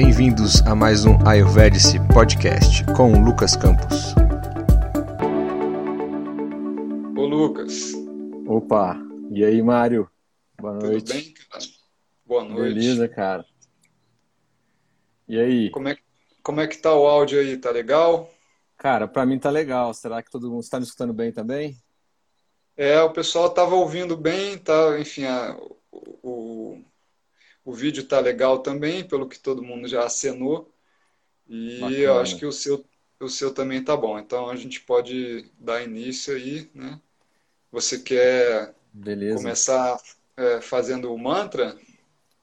[0.00, 4.14] Bem-vindos a mais um Ayurvedic Podcast com o Lucas Campos.
[7.16, 7.94] Ô Lucas.
[8.46, 8.96] Opa,
[9.32, 10.08] e aí Mário?
[10.56, 11.04] Boa noite.
[11.04, 11.64] Tudo bem, cara?
[12.24, 12.74] Boa noite.
[12.74, 13.44] Beleza, cara.
[15.26, 15.70] E aí?
[15.70, 15.96] Como é,
[16.44, 17.56] como é que tá o áudio aí?
[17.56, 18.32] Tá legal?
[18.76, 19.92] Cara, pra mim tá legal.
[19.92, 21.76] Será que todo mundo está me escutando bem também?
[22.76, 25.58] É, o pessoal tava ouvindo bem, tá, enfim, a,
[26.22, 26.80] o,
[27.68, 30.72] o vídeo tá legal também, pelo que todo mundo já acenou.
[31.46, 31.98] E Bacana.
[31.98, 32.82] eu acho que o seu,
[33.20, 34.18] o seu também tá bom.
[34.18, 36.98] Então a gente pode dar início aí, né?
[37.70, 39.36] Você quer Beleza.
[39.36, 40.00] começar
[40.34, 41.78] é, fazendo o mantra?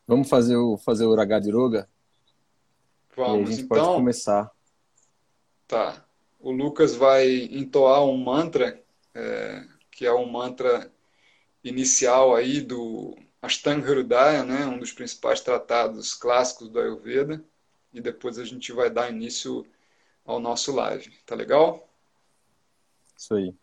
[0.08, 1.90] Vamos fazer o, fazer o Uragadiroga?
[3.26, 3.96] E aí a Vamos, gente pode então.
[3.96, 4.52] começar.
[5.68, 6.06] Tá.
[6.40, 8.80] O Lucas vai entoar um mantra,
[9.16, 10.94] é, que é um mantra
[11.64, 17.44] inicial aí do Ashtanga Hridaya, né, um dos principais tratados clássicos do Ayurveda,
[17.94, 19.66] e depois a gente vai dar início
[20.26, 21.12] ao nosso live.
[21.26, 21.88] Tá legal?
[23.16, 23.56] Isso aí.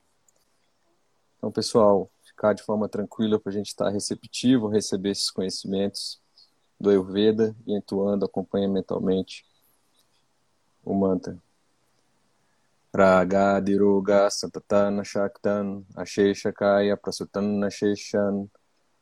[1.37, 6.21] Então, pessoal, ficar de forma tranquila para a gente estar receptivo, receber esses conhecimentos
[6.79, 9.45] do Ayurveda e entoando, acompanha mentalmente
[10.85, 11.37] o mantra.
[12.95, 18.49] Raga diroga santatana shaktan asheshakaya prasutanna sheshan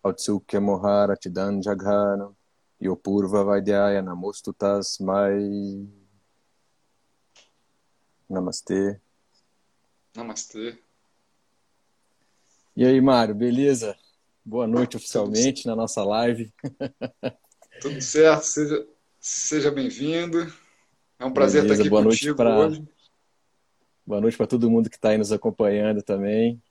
[0.02, 2.32] autsukya mohara chidan jaghana
[2.80, 5.88] yopurva vaidhyaya namostu tasmai
[8.28, 9.00] Namastê.
[10.16, 10.78] Namastê.
[12.76, 13.96] E aí, Mário, beleza?
[14.44, 16.52] Boa noite oficialmente na nossa live.
[17.82, 18.44] Tudo certo?
[18.44, 18.86] Seja,
[19.18, 20.38] seja bem-vindo.
[21.18, 22.88] É um prazer Beleza, estar aqui boa noite contigo pra- hoje.
[24.06, 26.62] Boa noite para todo mundo que está aí nos acompanhando também.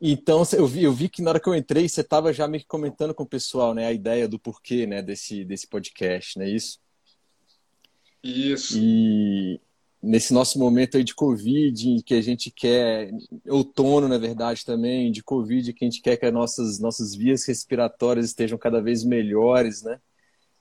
[0.00, 2.62] Então, eu vi, eu vi que na hora que eu entrei, você estava já meio
[2.62, 6.44] que comentando com o pessoal, né, a ideia do porquê, né, desse, desse podcast, não
[6.44, 6.78] é isso?
[8.22, 8.78] Isso.
[8.78, 9.60] E
[10.02, 13.10] nesse nosso momento aí de Covid, em que a gente quer,
[13.48, 17.44] outono, na verdade, também, de Covid, que a gente quer que as nossas, nossas vias
[17.46, 20.00] respiratórias estejam cada vez melhores, né?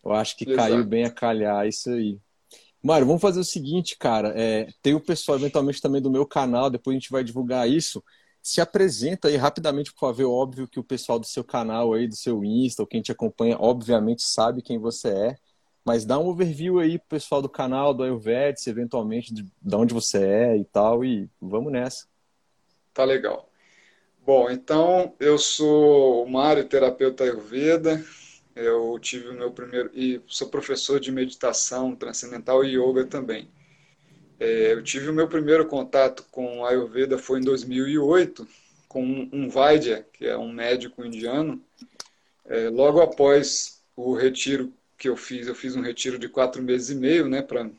[0.03, 0.57] Eu acho que Exato.
[0.57, 2.17] caiu bem a calhar isso aí.
[2.81, 4.33] Mário, vamos fazer o seguinte, cara.
[4.35, 8.03] É, tem o pessoal eventualmente também do meu canal, depois a gente vai divulgar isso.
[8.47, 10.31] Se apresenta aí rapidamente, por favor.
[10.31, 13.57] Óbvio que o pessoal do seu canal aí, do seu Insta, ou quem te acompanha,
[13.59, 15.35] obviamente sabe quem você é.
[15.83, 19.93] Mas dá um overview aí pro pessoal do canal, do Ayurvedic, eventualmente, de, de onde
[19.93, 22.07] você é e tal, e vamos nessa.
[22.93, 23.49] Tá legal.
[24.25, 28.01] Bom, então eu sou o Mário, terapeuta Ayurveda.
[28.55, 33.49] Eu tive o meu primeiro e sou professor de meditação transcendental e yoga também.
[34.39, 38.47] É, eu tive o meu primeiro contato com Ayurveda foi em 2008
[38.87, 41.61] com um, um Vaidya, que é um médico indiano.
[42.45, 46.89] É, logo após o retiro que eu fiz, eu fiz um retiro de quatro meses
[46.89, 47.69] e meio, né, para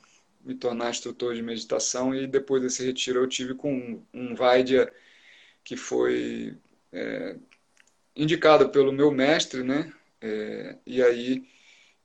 [0.44, 4.92] me tornar instrutor de meditação e depois desse retiro eu tive com um, um Vaidya
[5.64, 6.56] que foi
[6.92, 7.36] é,
[8.16, 9.92] indicado pelo meu mestre, né?
[10.20, 11.44] É, e aí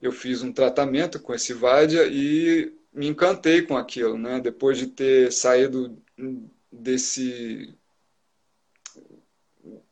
[0.00, 4.40] eu fiz um tratamento com esse Vaidya e me encantei com aquilo, né?
[4.40, 6.00] Depois de ter saído
[6.70, 7.74] desse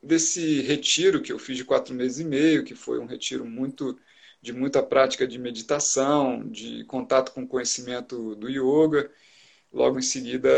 [0.03, 3.99] desse retiro que eu fiz de quatro meses e meio, que foi um retiro muito
[4.41, 9.11] de muita prática de meditação, de contato com o conhecimento do yoga.
[9.73, 10.51] Logo em seguida,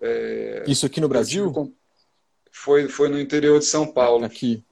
[0.00, 1.74] é, Isso aqui no Brasil?
[2.50, 4.24] foi foi no interior de São Paulo.
[4.24, 4.64] Aqui.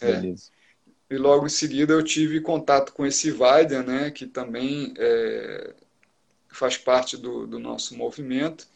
[0.00, 0.12] É.
[0.12, 0.50] Beleza.
[1.10, 5.74] E logo em seguida eu tive contato com esse Vaidya, né, que também é,
[6.52, 8.66] faz parte do, do nosso movimento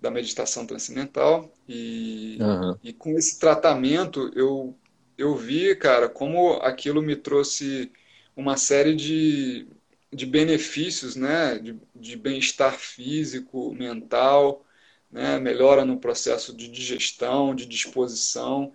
[0.00, 1.52] da meditação transcendental.
[1.68, 2.78] E, Aham.
[2.82, 4.76] e com esse tratamento eu,
[5.16, 7.92] eu vi, cara, como aquilo me trouxe
[8.36, 9.66] uma série de,
[10.12, 14.64] de benefícios, né, de, de bem-estar físico, mental,
[15.10, 18.72] né, melhora no processo de digestão, de disposição.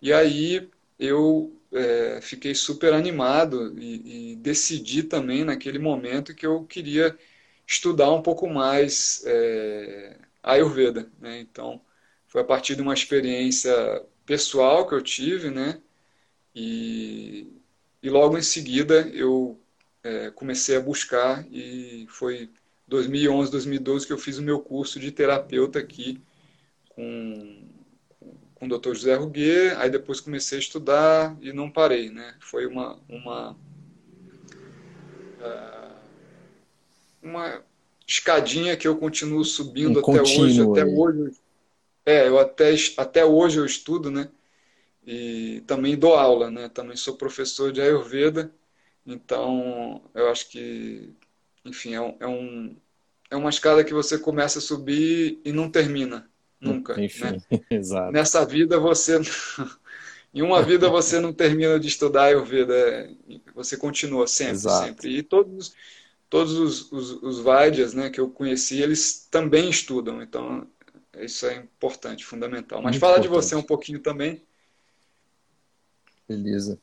[0.00, 0.68] E aí
[0.98, 7.16] eu é, fiquei super animado e, e decidi também naquele momento que eu queria
[7.68, 11.38] estudar um pouco mais é, Ayurveda, né?
[11.38, 11.80] Então
[12.26, 13.72] foi a partir de uma experiência
[14.24, 15.80] pessoal que eu tive, né?
[16.54, 17.46] E,
[18.02, 19.60] e logo em seguida eu
[20.02, 22.50] é, comecei a buscar e foi
[22.86, 26.20] 2011, 2012 que eu fiz o meu curso de terapeuta aqui
[26.88, 27.68] com
[28.54, 28.92] com o Dr.
[28.94, 32.34] José Ruguet, aí depois comecei a estudar e não parei, né?
[32.40, 33.56] Foi uma uma
[35.40, 35.77] ah,
[37.22, 37.62] uma
[38.06, 40.94] escadinha que eu continuo subindo Um até hoje, até aí.
[40.94, 41.32] hoje.
[42.06, 44.30] É, eu até até hoje eu estudo, né?
[45.06, 46.68] E também dou aula, né?
[46.68, 48.52] Também sou professor de Ayurveda
[49.06, 51.14] Então, eu acho que,
[51.64, 52.76] enfim, é, um, é, um,
[53.30, 56.28] é uma escada que você começa a subir e não termina,
[56.60, 57.00] nunca.
[57.02, 57.38] Enfim, né?
[57.70, 58.12] exato.
[58.12, 59.18] Nessa vida você.
[60.32, 63.10] em uma vida você não termina de estudar Ayurveda,
[63.54, 64.86] você continua sempre, exato.
[64.86, 65.16] sempre.
[65.16, 65.74] E todos,
[66.28, 70.66] todos os, os, os Vaidyas né, que eu conheci, eles também estudam, então
[71.18, 72.82] isso é importante, fundamental.
[72.82, 73.40] Mas Muito fala importante.
[73.40, 74.42] de você um pouquinho também.
[76.28, 76.78] Beleza.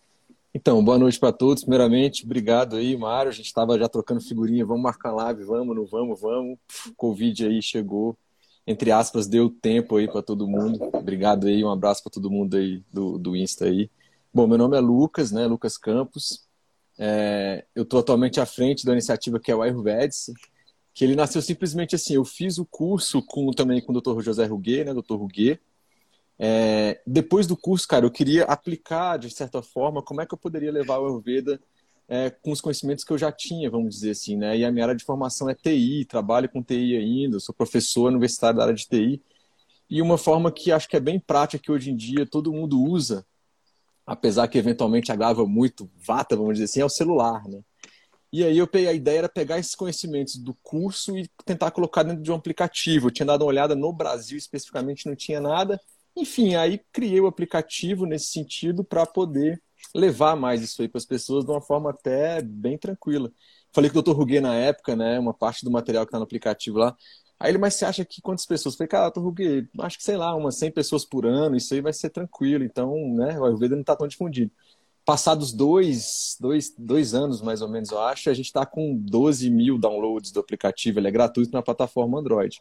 [0.53, 1.63] Então, boa noite para todos.
[1.63, 3.29] Primeiramente, obrigado aí, Mário.
[3.29, 6.57] A gente estava já trocando figurinha, vamos marcar live, vamos, não vamos, vamos.
[6.95, 8.17] Covid aí chegou,
[8.65, 10.79] entre aspas, deu tempo aí para todo mundo.
[10.93, 13.89] Obrigado aí, um abraço para todo mundo aí do, do Insta aí.
[14.33, 15.45] Bom, meu nome é Lucas, né?
[15.45, 16.44] Lucas Campos.
[16.97, 20.33] É, eu estou atualmente à frente da iniciativa que é o Ayurvedic,
[20.93, 22.15] que ele nasceu simplesmente assim.
[22.15, 24.21] Eu fiz o curso com também com o Dr.
[24.21, 24.93] José Ruguet, né?
[24.93, 25.15] Dr.
[25.15, 25.59] Ruguet.
[26.37, 30.37] É, depois do curso, cara, eu queria aplicar de certa forma como é que eu
[30.37, 31.59] poderia levar o Ayurveda
[32.07, 34.57] é, com os conhecimentos que eu já tinha, vamos dizer assim, né?
[34.57, 38.57] E a minha área de formação é TI, trabalho com TI ainda, sou professor universitário
[38.57, 39.21] da área de TI.
[39.89, 42.81] E uma forma que acho que é bem prática que hoje em dia todo mundo
[42.81, 43.25] usa,
[44.05, 47.61] apesar que eventualmente agrava muito vata, vamos dizer assim, é o celular, né?
[48.31, 52.03] E aí eu peguei a ideia era pegar esses conhecimentos do curso e tentar colocar
[52.03, 53.07] dentro de um aplicativo.
[53.07, 55.79] Eu tinha dado uma olhada no Brasil especificamente, não tinha nada.
[56.17, 59.61] Enfim, aí criei o aplicativo nesse sentido para poder
[59.93, 63.31] levar mais isso aí para as pessoas de uma forma até bem tranquila.
[63.73, 64.11] Falei com o Dr.
[64.11, 66.95] Ruguet na época, né, uma parte do material que está no aplicativo lá.
[67.45, 68.75] Aí ele, mas você acha que quantas pessoas?
[68.75, 69.19] Falei, cara, Dr.
[69.19, 72.63] Ruguet, acho que sei lá, umas 100 pessoas por ano, isso aí vai ser tranquilo.
[72.63, 74.51] Então, né, o Ayurveda não está tão difundido
[75.05, 79.51] passados dois, dois, dois anos, mais ou menos, eu acho, a gente está com 12
[79.51, 80.99] mil downloads do aplicativo.
[80.99, 82.59] Ele é gratuito na plataforma Android.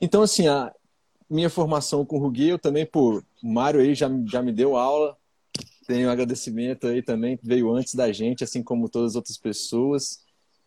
[0.00, 0.72] Então, assim, a
[1.28, 4.76] minha formação com o Ruguê, eu também, pô, o Mário aí já, já me deu
[4.76, 5.14] aula.
[5.86, 10.23] Tenho agradecimento aí também, veio antes da gente, assim como todas as outras pessoas.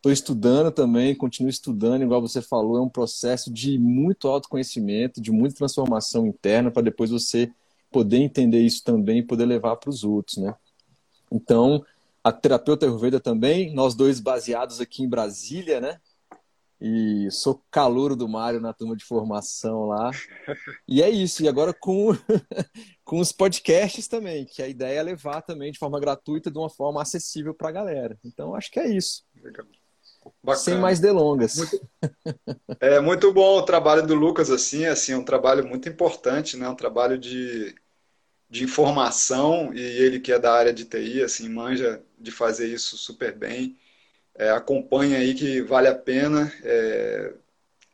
[0.07, 5.33] Estou estudando também, continuo estudando, igual você falou, é um processo de muito autoconhecimento, de
[5.33, 7.51] muita transformação interna, para depois você
[7.92, 10.56] poder entender isso também e poder levar para os outros, né?
[11.30, 11.86] Então,
[12.24, 16.00] a terapeuta Ayurveda também, nós dois baseados aqui em Brasília, né?
[16.80, 20.12] E sou calouro do Mário na turma de formação lá.
[20.88, 21.44] E é isso.
[21.44, 22.12] E agora com,
[23.04, 26.69] com os podcasts também, que a ideia é levar também de forma gratuita, de uma
[26.69, 28.18] forma acessível para a galera.
[28.24, 29.25] Então, acho que é isso.
[30.54, 31.58] Sem mais delongas.
[31.58, 31.90] Muito,
[32.80, 36.68] é muito bom o trabalho do Lucas, assim, assim, é um trabalho muito importante, né?
[36.70, 37.76] Um trabalho de
[38.50, 42.98] de informação e ele que é da área de TI, assim, manja de fazer isso
[42.98, 43.78] super bem.
[44.36, 46.52] É, acompanha aí que vale a pena.
[46.64, 47.34] É,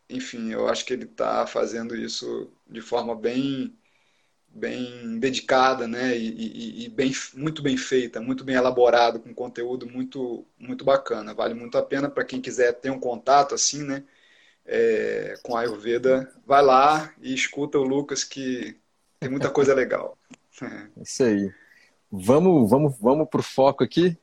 [0.10, 3.78] enfim, eu acho que ele está fazendo isso de forma bem
[4.54, 9.90] bem dedicada, né, e, e, e, bem, muito bem feita, muito bem elaborado, com conteúdo
[9.90, 11.34] muito muito bacana.
[11.34, 14.04] Vale muito a pena para quem quiser ter um contato assim, né,
[14.66, 18.78] é, com a Ayurveda, vai lá e escuta o Lucas que
[19.20, 20.18] tem muita coisa legal.
[21.02, 21.52] Isso aí.
[22.12, 24.16] Vamos, vamos, vamos pro foco aqui.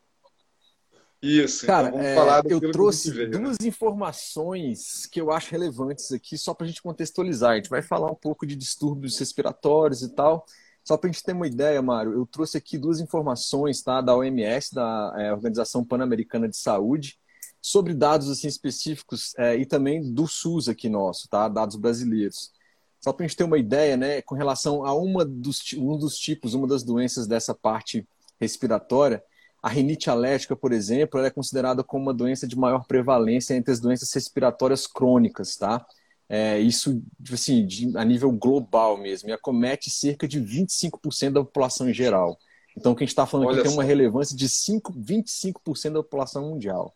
[1.23, 1.67] Isso.
[1.67, 3.39] Cara, então vamos é, falar eu trouxe veio, né?
[3.39, 3.69] duas né?
[3.69, 7.53] informações que eu acho relevantes aqui, só para a gente contextualizar.
[7.53, 10.47] A gente vai falar um pouco de distúrbios respiratórios e tal.
[10.83, 14.17] Só para a gente ter uma ideia, Mário, eu trouxe aqui duas informações tá, da
[14.17, 17.19] OMS, da é, Organização Pan-Americana de Saúde,
[17.61, 21.49] sobre dados assim específicos é, e também do SUS aqui nosso, tá?
[21.49, 22.51] Dados brasileiros.
[22.99, 26.19] Só para a gente ter uma ideia, né, com relação a uma dos, um dos
[26.19, 28.07] tipos, uma das doenças dessa parte
[28.39, 29.23] respiratória,
[29.63, 33.73] a rinite alérgica, por exemplo, ela é considerada como uma doença de maior prevalência entre
[33.73, 35.85] as doenças respiratórias crônicas, tá?
[36.29, 37.03] É, isso,
[37.33, 42.39] assim, de, a nível global mesmo, e acomete cerca de 25% da população em geral.
[42.77, 43.75] Então, o que a gente está falando Olha aqui só.
[43.75, 46.95] tem uma relevância de 5, 25% da população mundial.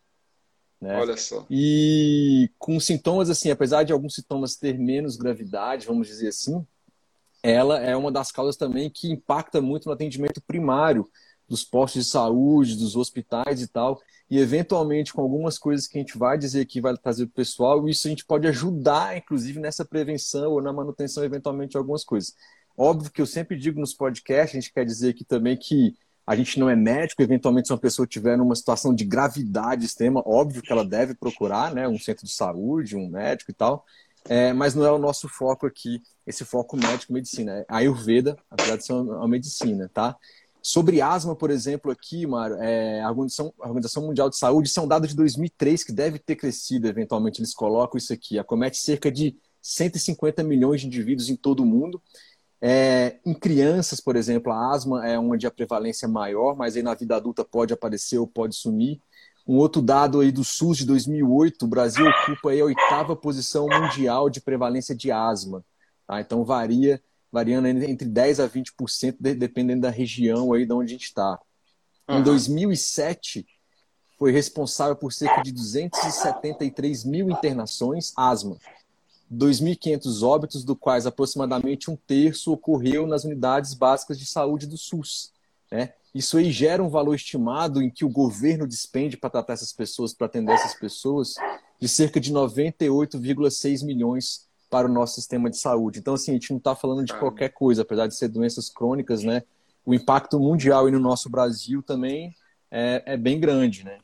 [0.81, 0.99] Né?
[0.99, 1.47] Olha só.
[1.51, 6.65] E com sintomas assim, apesar de alguns sintomas ter menos gravidade, vamos dizer assim,
[7.43, 11.09] ela é uma das causas também que impacta muito no atendimento primário
[11.49, 14.01] dos postos de saúde, dos hospitais e tal.
[14.31, 17.35] E eventualmente, com algumas coisas que a gente vai dizer aqui, vai trazer para o
[17.35, 22.05] pessoal, isso a gente pode ajudar, inclusive, nessa prevenção ou na manutenção, eventualmente, de algumas
[22.05, 22.35] coisas.
[22.77, 25.95] Óbvio que eu sempre digo nos podcasts, a gente quer dizer aqui também que
[26.27, 30.23] a gente não é médico, eventualmente se uma pessoa tiver numa situação de gravidade extrema,
[30.25, 33.85] óbvio que ela deve procurar né, um centro de saúde, um médico e tal,
[34.27, 38.77] é, mas não é o nosso foco aqui, esse foco médico-medicina, é a Ayurveda, apesar
[38.77, 40.17] de ser uma medicina, tá?
[40.67, 44.81] Sobre asma, por exemplo, aqui, Mário, é, a, Organização, a Organização Mundial de Saúde, isso
[44.81, 48.79] é um dado de 2003 que deve ter crescido, eventualmente eles colocam isso aqui, acomete
[48.79, 52.01] cerca de 150 milhões de indivíduos em todo o mundo,
[52.61, 56.83] É, em crianças, por exemplo, a asma é onde a prevalência é maior, mas aí
[56.83, 58.99] na vida adulta pode aparecer ou pode sumir.
[59.47, 64.31] Um outro dado aí do SUS de 2008, o Brasil ocupa a oitava posição mundial
[64.31, 65.63] de prevalência de asma.
[66.07, 66.21] Tá?
[66.21, 67.03] Então varia,
[67.35, 71.37] variando entre 10 a 20%, dependendo da região aí de onde a gente está.
[72.09, 72.21] Uhum.
[72.21, 73.45] Em 2007,
[74.17, 78.57] foi responsável por cerca de 273 mil internações asma.
[79.33, 85.33] 2.500 óbitos, do quais aproximadamente um terço ocorreu nas unidades básicas de saúde do SUS.
[85.73, 85.93] Né?
[86.15, 90.15] Isso aí gera um valor estimado em que o governo despende para tratar essas pessoas,
[90.15, 91.35] para atender essas pessoas,
[91.81, 94.44] de cerca de 98,6 milhões
[94.75, 96.01] para o nosso sistema de saúde.
[96.01, 99.23] Então, assim, a gente não está falando de qualquer coisa, apesar de ser doenças crônicas,
[99.23, 99.45] né?
[99.87, 102.35] O impacto mundial e no nosso Brasil também
[102.73, 103.99] é, é bem grande, né?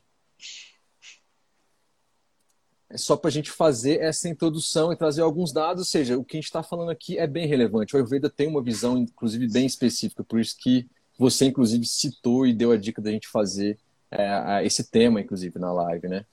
[2.88, 6.24] é só para a gente fazer essa introdução e trazer alguns dados, ou seja, o
[6.24, 7.94] que a gente está falando aqui é bem relevante.
[7.94, 12.54] O Ayurveda tem uma visão, inclusive, bem específica, por isso que você, inclusive, citou e
[12.54, 13.76] deu a dica da gente fazer
[14.08, 16.24] é, esse tema, inclusive, na live, né?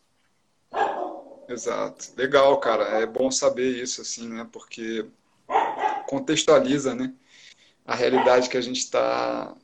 [1.48, 2.14] Exato.
[2.18, 2.84] Legal, cara.
[3.02, 4.48] É bom saber isso, assim, né?
[4.52, 5.06] Porque
[6.08, 7.14] contextualiza, né?
[7.86, 9.56] A realidade que a gente está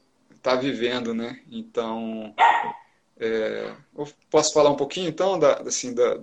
[0.42, 1.42] tá vivendo, né?
[1.50, 2.34] Então,
[3.18, 3.74] é...
[4.30, 6.20] posso falar um pouquinho, então, da, assim, da,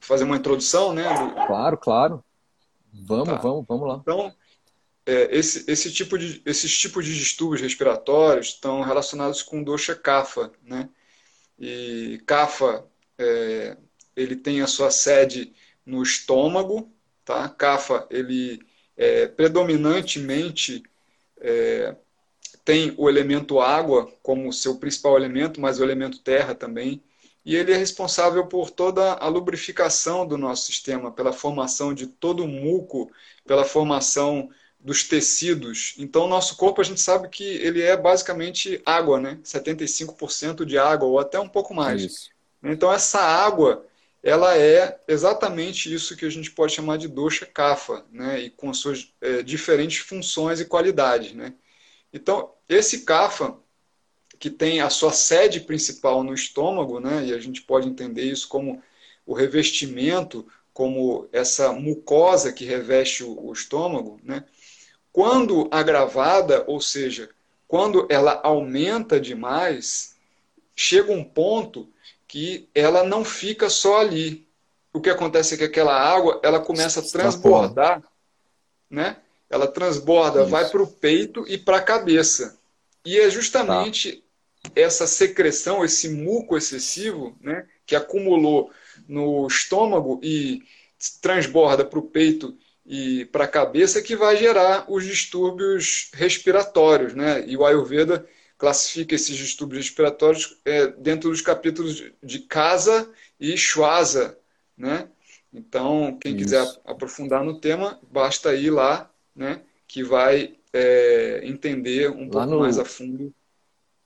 [0.00, 1.04] fazer uma introdução, né?
[1.46, 2.24] Claro, claro.
[2.92, 3.36] Vamos, tá.
[3.36, 3.98] vamos, vamos lá.
[4.00, 4.32] Então,
[5.04, 10.50] é, esse, esse tipo de, esses tipos de distúrbios respiratórios estão relacionados com dosha kapha,
[10.62, 10.88] né?
[11.58, 12.84] E kapha,
[13.18, 13.76] é,
[14.16, 15.52] ele tem a sua sede
[15.84, 16.90] no estômago,
[17.24, 17.48] tá?
[17.48, 18.60] Kapha, ele
[18.96, 20.82] é, predominantemente
[21.38, 21.94] é,
[22.64, 27.02] tem o elemento água como seu principal elemento, mas o elemento terra também
[27.46, 32.42] e ele é responsável por toda a lubrificação do nosso sistema, pela formação de todo
[32.42, 33.08] o muco,
[33.46, 35.94] pela formação dos tecidos.
[35.96, 39.38] Então, o nosso corpo, a gente sabe que ele é basicamente água, né?
[39.44, 42.02] 75% de água, ou até um pouco mais.
[42.02, 42.30] Isso.
[42.64, 43.86] Então, essa água,
[44.26, 48.40] ela é exatamente isso que a gente pode chamar de dosha kapha, né?
[48.40, 51.54] E com suas é, diferentes funções e qualidades, né?
[52.12, 53.54] Então, esse kapha,
[54.36, 57.26] que tem a sua sede principal no estômago, né?
[57.26, 58.82] E a gente pode entender isso como
[59.24, 64.44] o revestimento, como essa mucosa que reveste o, estômago, né?
[65.12, 67.30] Quando agravada, ou seja,
[67.68, 70.16] quando ela aumenta demais,
[70.74, 71.88] chega um ponto
[72.36, 74.46] que ela não fica só ali.
[74.92, 78.02] O que acontece é que aquela água ela começa a transbordar,
[78.90, 79.16] né?
[79.48, 80.50] Ela transborda, Isso.
[80.50, 82.58] vai para o peito e para a cabeça.
[83.06, 84.22] E é justamente
[84.62, 88.70] tá essa secreção, esse muco excessivo, né, que acumulou
[89.08, 90.62] no estômago e
[91.22, 97.14] transborda para o peito e para a cabeça, que vai gerar os distúrbios respiratórios.
[97.14, 97.48] Né?
[97.48, 98.28] E o Ayurveda
[98.58, 104.38] classifica esses distúrbios respiratórios é, dentro dos capítulos de Casa e Shwasa.
[104.76, 105.08] Né?
[105.52, 106.44] Então, quem Isso.
[106.44, 112.46] quiser aprofundar no tema, basta ir lá, né, que vai é, entender um lá pouco
[112.46, 112.58] no...
[112.60, 113.32] mais a fundo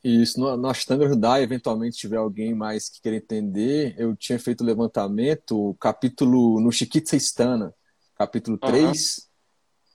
[0.03, 4.63] isso, no Ashtanga Hridaya, eventualmente, se tiver alguém mais que queira entender, eu tinha feito
[4.63, 7.75] o levantamento, capítulo no Chikitsa Stana,
[8.17, 9.25] capítulo 3, uhum.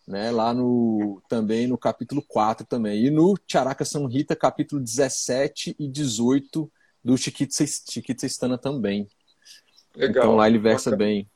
[0.08, 3.06] Né, lá no também no capítulo 4 também.
[3.06, 6.72] E no Charaka Samhita, capítulo 17 e 18
[7.04, 9.08] do Chikitsa, Chikitsa Stana também.
[9.96, 10.24] Legal.
[10.24, 11.10] Então lá ele versa Bacana.
[11.10, 11.30] bem.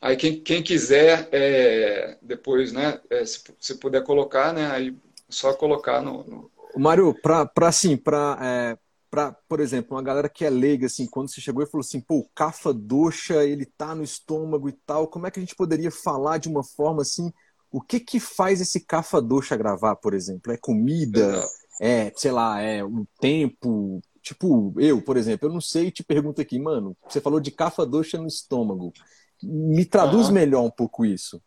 [0.00, 4.96] Aí quem, quem quiser, é, depois, né, é, se, se puder colocar, né, aí
[5.28, 8.78] só colocar no, no Mário, para assim, para é,
[9.14, 12.00] para, por exemplo, uma galera que é leiga, assim, quando você chegou e falou assim,
[12.00, 15.54] pô, o cafa doxa, ele tá no estômago e tal, como é que a gente
[15.54, 17.32] poderia falar de uma forma assim,
[17.70, 20.52] o que que faz esse cafa doxa gravar, por exemplo?
[20.52, 21.44] É comida?
[21.80, 24.02] É, sei lá, é o tempo?
[24.20, 27.52] Tipo, eu, por exemplo, eu não sei e te pergunto aqui, mano, você falou de
[27.52, 28.92] cafa doxa no estômago.
[29.40, 30.34] Me traduz uhum.
[30.34, 31.40] melhor um pouco isso.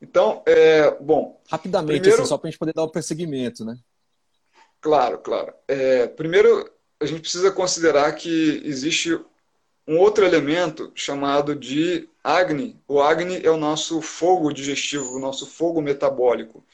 [0.00, 1.40] Então, é, bom.
[1.50, 3.76] Rapidamente, primeiro, assim, só para a gente poder dar o prosseguimento, né?
[4.82, 5.54] Claro, claro.
[5.68, 6.68] É, primeiro,
[7.00, 9.18] a gente precisa considerar que existe
[9.86, 12.80] um outro elemento chamado de Agni.
[12.86, 16.64] O Agni é o nosso fogo digestivo, o nosso fogo metabólico.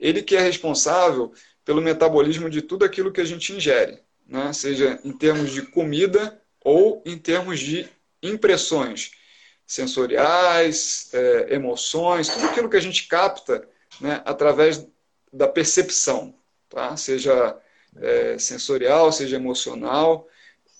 [0.00, 1.32] Ele que é responsável
[1.64, 4.52] pelo metabolismo de tudo aquilo que a gente ingere, né?
[4.54, 7.86] seja em termos de comida ou em termos de
[8.22, 9.10] impressões
[9.66, 13.68] sensoriais, é, emoções, tudo aquilo que a gente capta
[14.00, 14.86] né, através
[15.30, 16.34] da percepção,
[16.68, 16.96] tá?
[16.96, 17.56] seja
[17.96, 20.28] é, sensorial, seja emocional.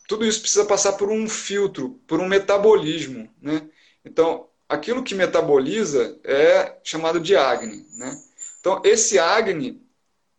[0.07, 3.28] Tudo isso precisa passar por um filtro, por um metabolismo.
[3.40, 3.68] Né?
[4.04, 7.87] Então, aquilo que metaboliza é chamado de Agni.
[7.97, 8.18] Né?
[8.61, 9.83] Então, esse Agni,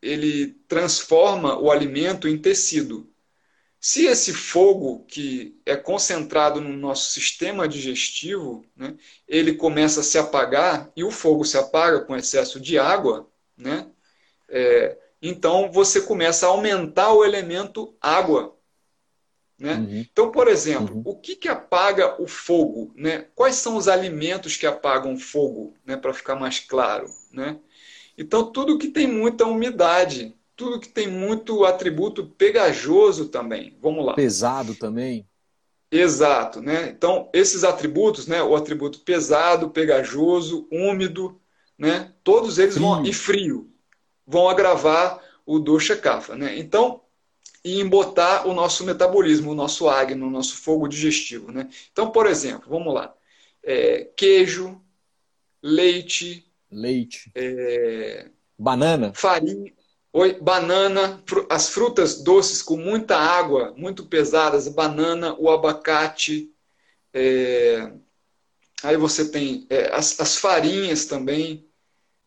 [0.01, 3.10] ele transforma o alimento em tecido.
[3.82, 10.18] Se esse fogo que é concentrado no nosso sistema digestivo, né, ele começa a se
[10.18, 13.88] apagar e o fogo se apaga com excesso de água, né,
[14.50, 18.55] é, então você começa a aumentar o elemento água.
[19.57, 19.73] Né?
[19.73, 20.05] Uhum.
[20.11, 21.03] Então, por exemplo, uhum.
[21.05, 22.93] o que, que apaga o fogo?
[22.95, 23.25] Né?
[23.35, 27.09] Quais são os alimentos que apagam fogo, né, para ficar mais claro?
[27.31, 27.59] Né?
[28.17, 33.77] Então, tudo que tem muita umidade, tudo que tem muito atributo pegajoso também.
[33.81, 34.13] Vamos lá.
[34.13, 35.27] Pesado também.
[35.91, 36.89] Exato, né?
[36.89, 38.43] Então, esses atributos, né?
[38.43, 41.41] O atributo pesado, pegajoso, úmido,
[41.77, 42.13] né?
[42.23, 42.88] Todos eles frio.
[42.88, 43.68] vão e frio
[44.29, 46.57] vão agravar o dosha kapha, né?
[46.57, 47.01] Então,
[47.65, 51.69] e embotar o nosso metabolismo, o nosso agno, o nosso fogo digestivo, né?
[51.91, 53.13] Então, por exemplo, vamos lá.
[53.63, 54.79] É, queijo,
[55.62, 59.74] leite, leite, é, banana, farinha,
[60.12, 66.51] Oi, banana, as frutas doces com muita água, muito pesadas, banana, o abacate.
[67.13, 67.91] É...
[68.83, 71.69] Aí você tem é, as, as, farinhas também.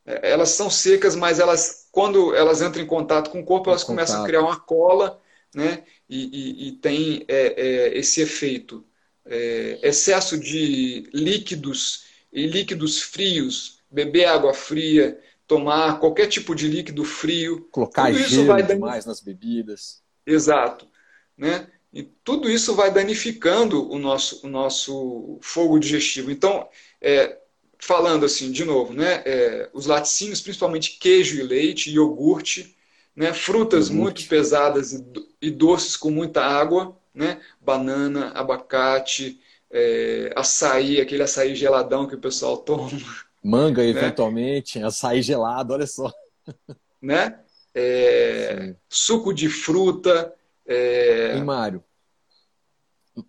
[0.06, 3.84] É, elas são secas, mas elas, quando elas entram em contato com o corpo, elas
[3.84, 5.20] começam a criar uma cola,
[5.54, 5.84] né?
[6.08, 8.84] E, e, e tem é, é, esse efeito.
[9.24, 17.04] É, excesso de líquidos e líquidos frios, beber água fria, tomar qualquer tipo de líquido
[17.04, 17.68] frio.
[17.70, 20.02] Colocar tudo gelo vai demais nas bebidas.
[20.26, 20.88] Exato.
[21.36, 21.68] Né?
[21.92, 26.30] E tudo isso vai danificando o nosso, o nosso fogo digestivo.
[26.30, 26.66] Então,
[27.00, 27.38] é,
[27.82, 32.76] falando assim, de novo, né, é, os laticínios, principalmente queijo e leite, iogurte,
[33.14, 34.00] né, frutas iogurte.
[34.00, 35.04] muito pesadas e,
[35.42, 42.20] e, doces com muita água, né, banana, abacate, é, açaí, aquele açaí geladão que o
[42.20, 42.88] pessoal toma.
[43.42, 43.88] Manga, né?
[43.88, 46.10] eventualmente, açaí gelado, olha só.
[47.00, 47.36] Né?
[47.74, 50.32] É, suco de fruta.
[50.64, 51.36] É...
[51.36, 51.82] E Mário,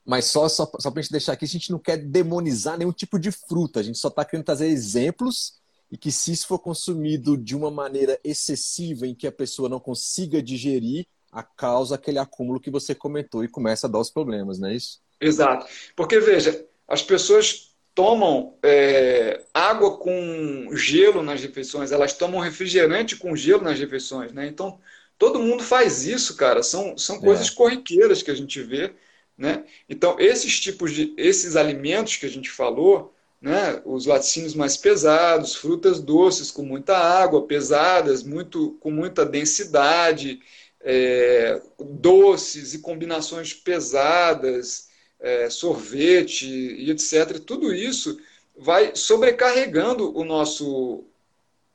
[0.06, 2.91] mas só, só, só para a gente deixar aqui, a gente não quer demonizar nenhum
[2.91, 6.60] tipo de fruta, a gente só está querendo trazer exemplos e que se isso for
[6.60, 12.19] consumido de uma maneira excessiva em que a pessoa não consiga digerir, a causa aquele
[12.19, 15.02] acúmulo que você comentou e começa a dar os problemas, não é isso?
[15.19, 15.65] Exato.
[15.96, 23.36] Porque, veja, as pessoas tomam é, água com gelo nas refeições, elas tomam refrigerante com
[23.36, 24.48] gelo nas refeições, né?
[24.48, 24.80] Então,
[25.17, 26.63] todo mundo faz isso, cara.
[26.63, 27.54] São, são coisas é.
[27.54, 28.93] corriqueiras que a gente vê,
[29.38, 29.63] né?
[29.89, 33.82] Então, esses tipos de esses alimentos que a gente falou, né?
[33.86, 40.39] Os laticínios mais pesados, frutas doces com muita água, pesadas, muito com muita densidade,
[40.80, 44.88] é, doces e combinações pesadas,
[45.19, 47.39] é, sorvete e etc.
[47.39, 48.17] Tudo isso
[48.56, 51.06] vai sobrecarregando o nosso,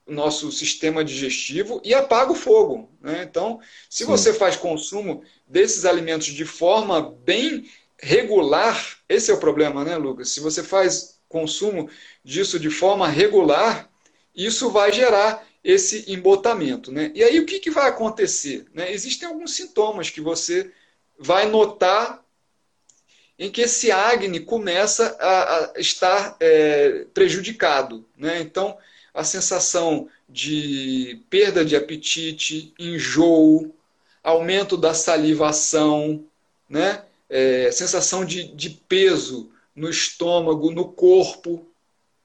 [0.09, 2.91] o nosso sistema digestivo e apaga o fogo.
[3.01, 3.23] Né?
[3.29, 4.07] Então, se Sim.
[4.07, 10.31] você faz consumo desses alimentos de forma bem regular, esse é o problema, né, Lucas?
[10.31, 11.91] Se você faz consumo
[12.25, 13.91] disso de forma regular,
[14.35, 16.91] isso vai gerar esse embotamento.
[16.91, 17.13] Né?
[17.15, 18.65] E aí o que, que vai acontecer?
[18.73, 18.91] Né?
[18.91, 20.73] Existem alguns sintomas que você
[21.19, 22.25] vai notar
[23.39, 28.09] em que esse Agni começa a, a estar é, prejudicado.
[28.17, 28.41] Né?
[28.41, 28.77] Então,
[29.19, 33.75] a sensação de perda de apetite, enjoo,
[34.23, 36.25] aumento da salivação,
[36.69, 37.03] né?
[37.29, 41.67] É, sensação de, de peso no estômago, no corpo,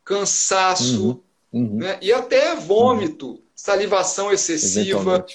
[0.05, 1.19] cansaço,
[1.51, 1.77] uhum, uhum.
[1.77, 1.97] Né?
[1.99, 5.25] e até vômito, salivação excessiva.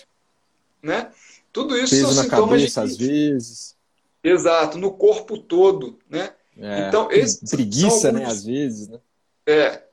[0.81, 1.11] Né?
[1.53, 2.93] Tudo isso peso são sintomas cabeça, de...
[2.93, 3.77] às vezes.
[4.23, 6.31] Exato, no corpo todo, né?
[6.57, 8.99] É, então, esse, preguiça, né, alguns, né, às vezes, né?
[9.45, 9.88] É.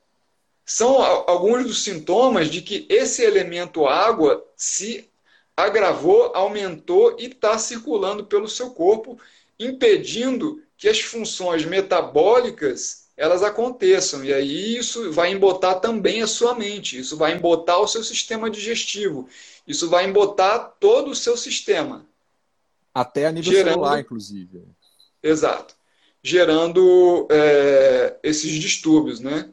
[0.68, 5.08] São alguns dos sintomas de que esse elemento água se
[5.56, 9.16] agravou, aumentou e está circulando pelo seu corpo,
[9.60, 14.24] impedindo que as funções metabólicas elas aconteçam.
[14.24, 18.50] E aí isso vai embotar também a sua mente, isso vai embotar o seu sistema
[18.50, 19.28] digestivo,
[19.68, 22.04] isso vai embotar todo o seu sistema.
[22.92, 24.64] Até a nível gerando, celular, inclusive.
[25.22, 25.76] Exato.
[26.22, 29.48] Gerando é, esses distúrbios, né?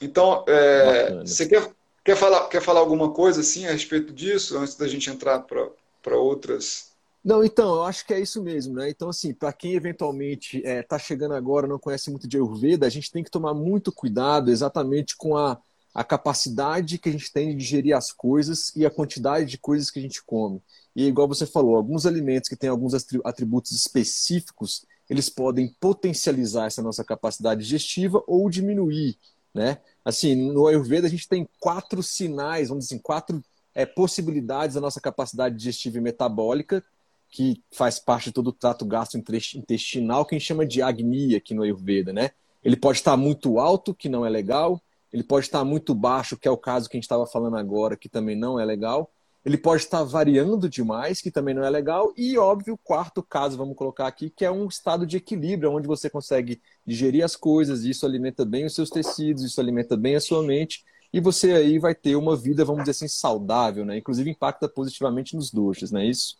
[0.00, 1.70] Então, é, você quer,
[2.04, 6.16] quer, falar, quer falar alguma coisa assim a respeito disso, antes da gente entrar para
[6.16, 6.90] outras
[7.22, 8.88] não, então, eu acho que é isso mesmo, né?
[8.88, 12.86] Então, assim, para quem eventualmente está é, tá chegando agora, não conhece muito de Ayurveda,
[12.86, 15.60] a gente tem que tomar muito cuidado exatamente com a,
[15.94, 19.90] a capacidade que a gente tem de digerir as coisas e a quantidade de coisas
[19.90, 20.62] que a gente come.
[20.96, 26.80] E igual você falou, alguns alimentos que têm alguns atributos específicos, eles podem potencializar essa
[26.80, 29.18] nossa capacidade digestiva ou diminuir,
[29.54, 29.78] né?
[30.04, 33.42] Assim, no Ayurveda a gente tem quatro sinais, vamos dizer assim, quatro
[33.74, 36.84] é, possibilidades da nossa capacidade digestiva e metabólica,
[37.28, 41.54] que faz parte de todo o trato gastrointestinal, que a gente chama de agnia aqui
[41.54, 42.30] no Ayurveda, né?
[42.62, 44.82] Ele pode estar muito alto, que não é legal,
[45.12, 47.96] ele pode estar muito baixo, que é o caso que a gente estava falando agora,
[47.96, 49.10] que também não é legal.
[49.44, 52.12] Ele pode estar variando demais, que também não é legal.
[52.16, 55.88] E, óbvio, o quarto caso, vamos colocar aqui, que é um estado de equilíbrio, onde
[55.88, 60.20] você consegue digerir as coisas, isso alimenta bem os seus tecidos, isso alimenta bem a
[60.20, 63.96] sua mente, e você aí vai ter uma vida, vamos dizer assim, saudável, né?
[63.96, 66.36] Inclusive impacta positivamente nos doxas, não é isso?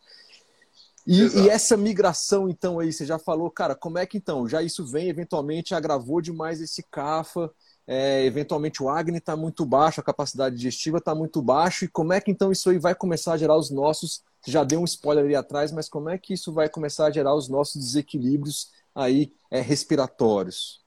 [1.06, 4.46] E, e, essa migração, então, aí, você já falou, cara, como é que então?
[4.46, 7.50] Já isso vem, eventualmente, agravou demais esse CAFA,
[7.92, 12.12] é, eventualmente o Agni está muito baixo, a capacidade digestiva está muito baixo, e como
[12.12, 15.24] é que então isso aí vai começar a gerar os nossos, já deu um spoiler
[15.24, 19.32] ali atrás, mas como é que isso vai começar a gerar os nossos desequilíbrios aí
[19.50, 20.80] é, respiratórios?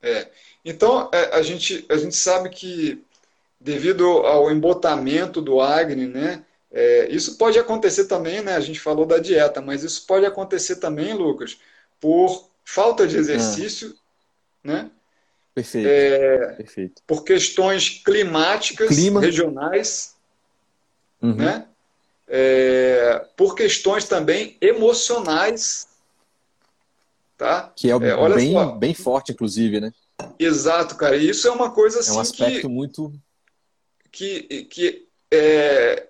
[0.00, 0.30] É,
[0.64, 3.04] então é, a, gente, a gente sabe que
[3.60, 8.54] devido ao embotamento do Agni, né, é, isso pode acontecer também, né?
[8.54, 11.58] A gente falou da dieta, mas isso pode acontecer também, Lucas,
[12.00, 13.96] por falta de exercício,
[14.64, 14.68] ah.
[14.68, 14.90] né?
[15.54, 15.88] Perfeito.
[15.88, 17.02] É, Perfeito.
[17.06, 19.20] Por questões climáticas Clima.
[19.20, 20.16] regionais,
[21.22, 21.36] uhum.
[21.36, 21.66] né?
[22.26, 25.86] É, por questões também emocionais,
[27.36, 27.72] tá?
[27.76, 28.72] Que é, é bem, só.
[28.72, 29.92] bem forte, inclusive, né?
[30.38, 31.16] Exato, cara.
[31.16, 33.12] E isso é uma coisa assim É um assim, aspecto que, muito
[34.10, 36.08] que, que é,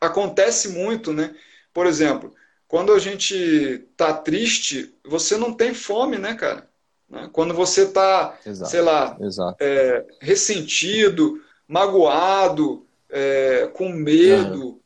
[0.00, 1.34] acontece muito, né?
[1.72, 2.34] Por exemplo,
[2.66, 6.68] quando a gente tá triste, você não tem fome, né, cara?
[7.12, 7.28] Né?
[7.30, 9.16] Quando você tá, exato, sei lá,
[9.60, 14.80] é, ressentido, magoado, é, com medo, uhum.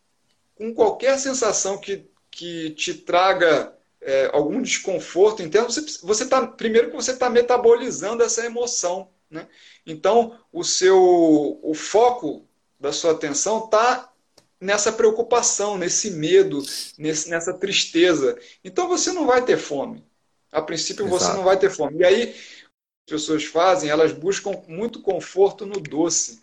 [0.56, 6.90] com qualquer sensação que, que te traga é, algum desconforto interno, você, você tá, primeiro
[6.90, 9.08] que você está metabolizando essa emoção.
[9.30, 9.46] Né?
[9.86, 12.44] Então, o seu o foco
[12.78, 14.10] da sua atenção está
[14.60, 16.60] nessa preocupação, nesse medo,
[16.98, 18.36] nesse, nessa tristeza.
[18.64, 20.04] Então você não vai ter fome.
[20.52, 21.24] A princípio Exato.
[21.24, 21.98] você não vai ter fome.
[21.98, 22.34] E aí
[23.08, 26.40] as pessoas fazem, elas buscam muito conforto no doce,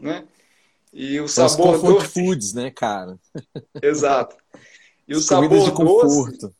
[0.00, 0.24] né?
[0.92, 2.08] E o São sabor os doce.
[2.08, 3.18] foods, né, cara?
[3.82, 4.36] Exato.
[5.06, 6.46] E o sabor de conforto.
[6.46, 6.54] doce.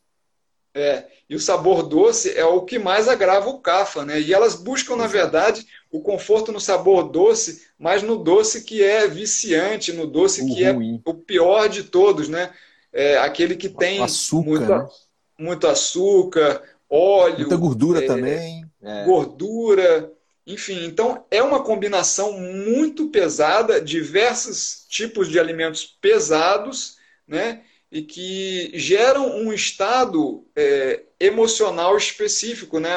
[0.72, 4.20] É, e o sabor doce é o que mais agrava o cafa, né?
[4.20, 9.08] E elas buscam, na verdade, o conforto no sabor doce, mas no doce que é
[9.08, 10.72] viciante, no doce que é
[11.04, 12.52] o pior de todos, né?
[12.92, 14.88] É aquele que tem açúcar, muito, né?
[15.40, 17.40] Muito açúcar, óleo.
[17.40, 18.64] Muita gordura é, também.
[18.82, 19.04] É.
[19.04, 20.12] Gordura.
[20.46, 27.62] Enfim, então é uma combinação muito pesada, diversos tipos de alimentos pesados, né?
[27.90, 32.96] E que geram um estado é, emocional específico, né?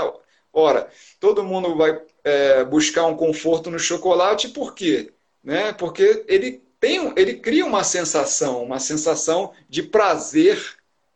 [0.51, 0.87] Ora,
[1.19, 5.11] todo mundo vai é, buscar um conforto no chocolate, por quê?
[5.43, 5.73] Né?
[5.73, 10.61] Porque ele tem, ele cria uma sensação, uma sensação de prazer,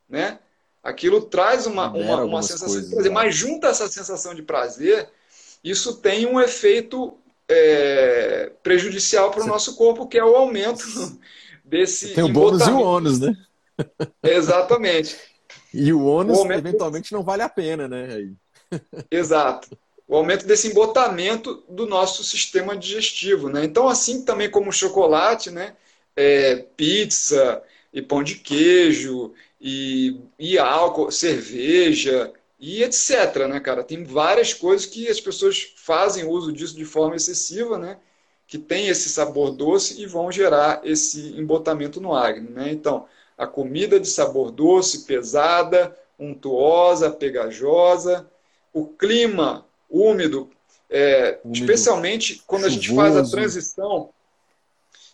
[0.10, 0.40] né?
[0.88, 3.16] Aquilo traz uma, uma, uma sensação coisas, de prazer, né?
[3.16, 5.10] mas junto a essa sensação de prazer,
[5.64, 10.84] isso tem um efeito é, prejudicial para o nosso corpo, que é o aumento
[11.64, 12.14] desse.
[12.14, 13.36] Tem o bônus e o ônus, né?
[14.24, 15.18] Exatamente.
[15.74, 16.60] E o ônus, o aumento...
[16.60, 18.30] eventualmente, não vale a pena, né?
[19.12, 23.50] Exato o aumento desse embotamento do nosso sistema digestivo.
[23.50, 23.66] Né?
[23.66, 25.76] Então, assim também como chocolate, né?
[26.16, 27.62] É, pizza
[27.94, 33.48] e pão de queijo e, e álcool, cerveja e etc.
[33.50, 33.84] Né, cara?
[33.84, 37.98] Tem várias coisas que as pessoas fazem uso disso de forma excessiva, né?
[38.48, 42.50] que tem esse sabor doce e vão gerar esse embotamento no acne.
[42.50, 42.72] Né?
[42.72, 43.06] Então,
[43.38, 48.26] a comida de sabor doce, pesada, untuosa, pegajosa,
[48.74, 50.50] o clima úmido,
[50.90, 52.80] é, úmido especialmente quando chuvoso.
[52.80, 54.10] a gente faz a transição.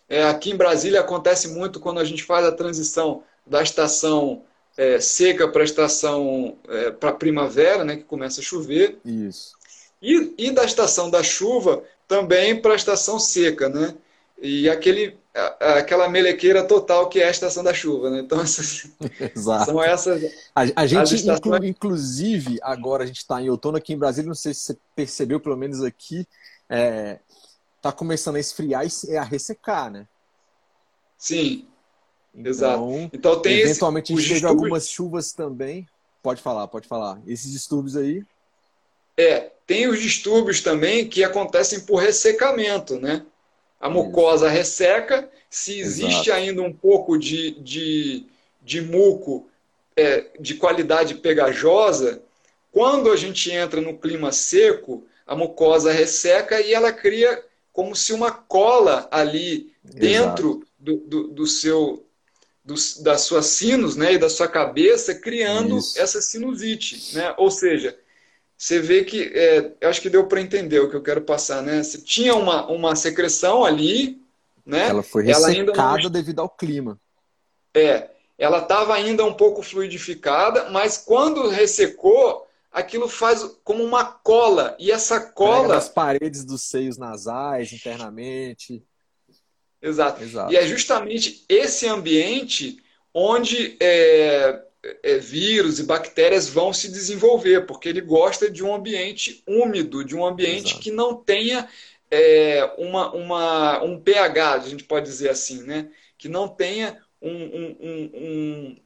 [0.08, 4.42] É, aqui em Brasília acontece muito quando a gente faz a transição da estação
[4.76, 8.98] é, seca para a estação é, para primavera, né, que começa a chover.
[9.04, 9.54] Isso.
[10.00, 13.94] E, e da estação da chuva também para a estação seca, né?
[14.40, 15.16] E aquele,
[15.60, 18.20] aquela melequeira total que é a estação da chuva, né?
[18.20, 18.86] Então, essas,
[19.34, 19.64] Exato.
[19.64, 20.22] são essas.
[20.54, 21.64] A, a gente, estações...
[21.64, 25.40] inclusive, agora a gente está em outono aqui em Brasília, não sei se você percebeu,
[25.40, 26.26] pelo menos aqui,
[26.68, 27.20] é,
[27.80, 30.06] tá começando a esfriar e a ressecar, né?
[31.16, 31.66] Sim.
[32.34, 33.10] Então, Exato.
[33.12, 35.86] Então tem eventualmente esse, a gente teve algumas chuvas também.
[36.22, 37.20] Pode falar, pode falar.
[37.26, 38.22] Esses distúrbios aí.
[39.16, 43.24] É, tem os distúrbios também que acontecem por ressecamento, né?
[43.84, 46.32] a mucosa resseca, se existe Exato.
[46.32, 48.24] ainda um pouco de, de,
[48.62, 49.46] de muco
[49.94, 52.22] é, de qualidade pegajosa,
[52.72, 57.44] quando a gente entra no clima seco, a mucosa resseca e ela cria
[57.74, 62.06] como se uma cola ali dentro do, do, do, seu
[62.64, 66.00] do, da sua sinus né, e da sua cabeça, criando Isso.
[66.00, 67.14] essa sinusite.
[67.14, 67.34] Né?
[67.36, 67.96] Ou seja,
[68.56, 71.60] você vê que, é, eu acho que deu para entender o que eu quero passar,
[71.62, 71.82] né?
[71.82, 74.22] Você tinha uma, uma secreção ali,
[74.64, 74.88] né?
[74.88, 76.10] Ela foi ressecada não...
[76.10, 76.98] devido ao clima.
[77.74, 84.76] É, ela estava ainda um pouco fluidificada, mas quando ressecou, aquilo faz como uma cola.
[84.78, 85.76] E essa cola.
[85.76, 88.82] As paredes dos seios nasais, internamente.
[89.84, 90.22] Exato.
[90.22, 90.52] Exato.
[90.52, 94.60] E é justamente esse ambiente onde é,
[95.02, 100.16] é, vírus e bactérias vão se desenvolver, porque ele gosta de um ambiente úmido, de
[100.16, 100.80] um ambiente Exato.
[100.80, 101.68] que não tenha
[102.10, 105.88] é, uma, uma, um pH, a gente pode dizer assim, né?
[106.16, 108.76] que não tenha um, um,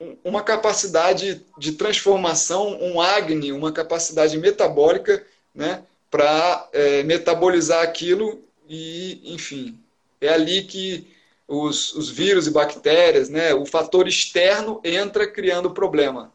[0.00, 5.82] um, uma capacidade de transformação, um acne, uma capacidade metabólica né?
[6.10, 9.78] para é, metabolizar aquilo e, enfim,
[10.26, 11.12] é ali que
[11.46, 16.32] os, os vírus e bactérias, né, o fator externo entra criando problema.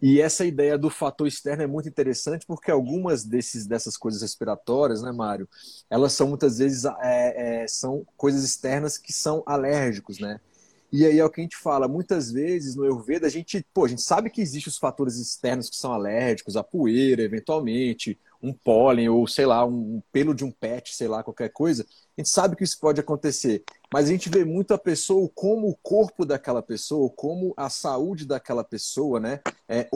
[0.00, 5.00] E essa ideia do fator externo é muito interessante porque algumas desses, dessas coisas respiratórias,
[5.00, 5.48] né, Mário,
[5.88, 10.40] elas são muitas vezes é, é, são coisas externas que são alérgicos, né?
[10.90, 13.86] E aí é o que a gente fala, muitas vezes no Ayurveda a gente, pô,
[13.86, 18.52] a gente sabe que existem os fatores externos que são alérgicos, a poeira, eventualmente, um
[18.52, 21.86] pólen ou, sei lá, um pelo de um pet, sei lá, qualquer coisa.
[22.16, 25.68] A gente sabe que isso pode acontecer, mas a gente vê muito a pessoa, como
[25.68, 29.40] o corpo daquela pessoa, como a saúde daquela pessoa, né?
[29.66, 29.88] É,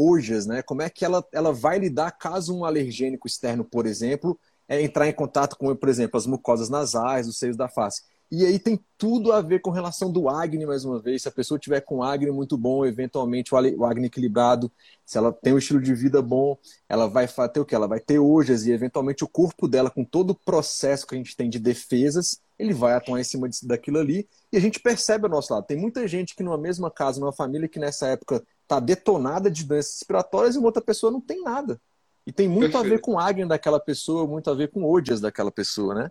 [0.47, 0.63] né?
[0.63, 5.07] Como é que ela, ela vai lidar caso um alergênico externo, por exemplo, é, entrar
[5.07, 8.03] em contato com, por exemplo, as mucosas nasais, os seios da face.
[8.31, 11.23] E aí tem tudo a ver com relação do Agni, mais uma vez.
[11.23, 14.71] Se a pessoa tiver com Agni muito bom, eventualmente o Agni equilibrado,
[15.05, 16.59] se ela tem um estilo de vida bom,
[16.89, 17.75] ela vai ter o que?
[17.75, 21.19] Ela vai ter ojas e eventualmente o corpo dela, com todo o processo que a
[21.19, 24.29] gente tem de defesas, ele vai atuar em cima daquilo ali.
[24.53, 25.67] E a gente percebe ao nosso lado.
[25.67, 29.65] Tem muita gente que numa mesma casa, numa família que nessa época está detonada de
[29.65, 31.81] doenças respiratórias e uma outra pessoa não tem nada.
[32.27, 32.87] E tem muito Perfeito.
[32.87, 36.11] a ver com o Agni daquela pessoa, muito a ver com ojas daquela pessoa, né?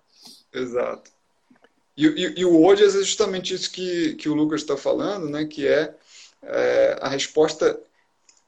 [0.53, 1.11] Exato.
[1.97, 5.45] E, e, e o ODIAS é justamente isso que, que o Lucas está falando, né,
[5.45, 5.93] que é,
[6.43, 7.79] é, a resposta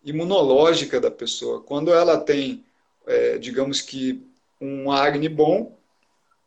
[0.04, 1.62] imunológica da pessoa.
[1.62, 2.64] Quando ela tem,
[3.06, 4.26] é, digamos que,
[4.60, 5.78] um acne bom,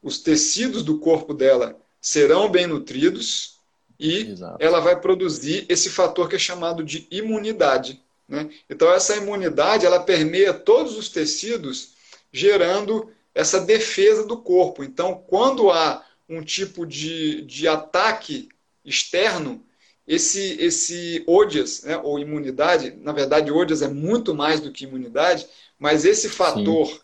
[0.03, 3.59] os tecidos do corpo dela serão bem nutridos
[3.99, 4.57] e Exato.
[4.59, 8.03] ela vai produzir esse fator que é chamado de imunidade.
[8.27, 8.49] Né?
[8.69, 11.91] Então, essa imunidade ela permeia todos os tecidos,
[12.33, 14.83] gerando essa defesa do corpo.
[14.83, 18.49] Então, quando há um tipo de, de ataque
[18.85, 19.61] externo,
[20.07, 25.47] esse, esse odias, né, ou imunidade, na verdade, odias é muito mais do que imunidade,
[25.79, 27.01] mas esse fator Sim.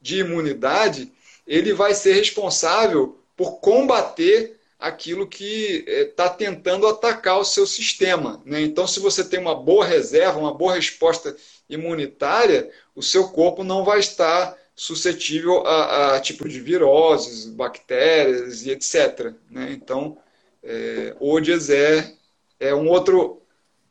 [0.00, 1.12] de imunidade,
[1.46, 8.40] ele vai ser responsável por combater aquilo que está eh, tentando atacar o seu sistema.
[8.46, 8.62] Né?
[8.62, 11.36] Então, se você tem uma boa reserva, uma boa resposta
[11.68, 18.70] imunitária, o seu corpo não vai estar suscetível a, a tipo de viroses, bactérias e
[18.70, 19.34] etc.
[19.50, 19.72] Né?
[19.72, 20.16] Então,
[20.62, 22.14] é, ODIAS é,
[22.58, 23.42] é um outro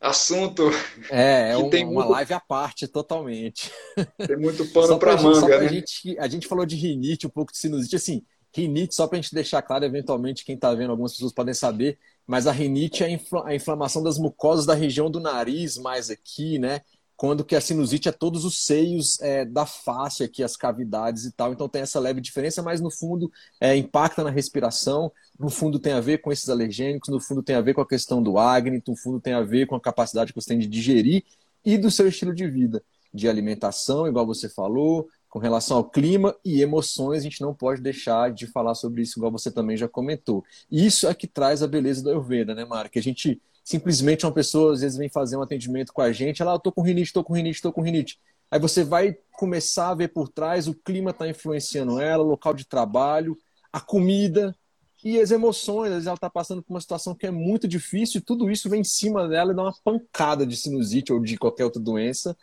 [0.02, 0.64] assunto
[1.12, 2.10] é, é que um, tem uma muito...
[2.10, 3.72] live à parte totalmente.
[4.18, 5.56] Tem muito pano para manga, gente, né?
[5.58, 9.20] A gente, a gente falou de rinite, um pouco de sinusite, assim, rinite, só para
[9.20, 13.04] a gente deixar claro, eventualmente quem está vendo, algumas pessoas podem saber, mas a rinite
[13.04, 16.82] é a inflamação das mucosas da região do nariz, mais aqui, né?
[17.20, 21.32] Quando que a sinusite é todos os seios é, da face aqui, as cavidades e
[21.34, 21.52] tal.
[21.52, 23.30] Então tem essa leve diferença, mas no fundo
[23.60, 27.58] é, impacta na respiração, no fundo tem a ver com esses alergênicos, no fundo tem
[27.58, 30.32] a ver com a questão do acne, no fundo tem a ver com a capacidade
[30.32, 31.26] que você tem de digerir
[31.66, 32.82] e do seu estilo de vida,
[33.14, 37.82] de alimentação, igual você falou, com relação ao clima e emoções, a gente não pode
[37.82, 40.42] deixar de falar sobre isso, igual você também já comentou.
[40.72, 42.88] Isso é que traz a beleza do Ayurveda, né, Mara?
[42.88, 46.42] Que a gente simplesmente uma pessoa às vezes vem fazer um atendimento com a gente,
[46.42, 48.20] ela, ah, eu tô com rinite, tô com rinite, tô com rinite.
[48.50, 52.52] Aí você vai começar a ver por trás, o clima está influenciando ela, o local
[52.52, 53.38] de trabalho,
[53.72, 54.56] a comida
[55.04, 55.90] e as emoções.
[55.90, 58.68] Às vezes ela está passando por uma situação que é muito difícil e tudo isso
[58.68, 62.36] vem em cima dela e dá uma pancada de sinusite ou de qualquer outra doença.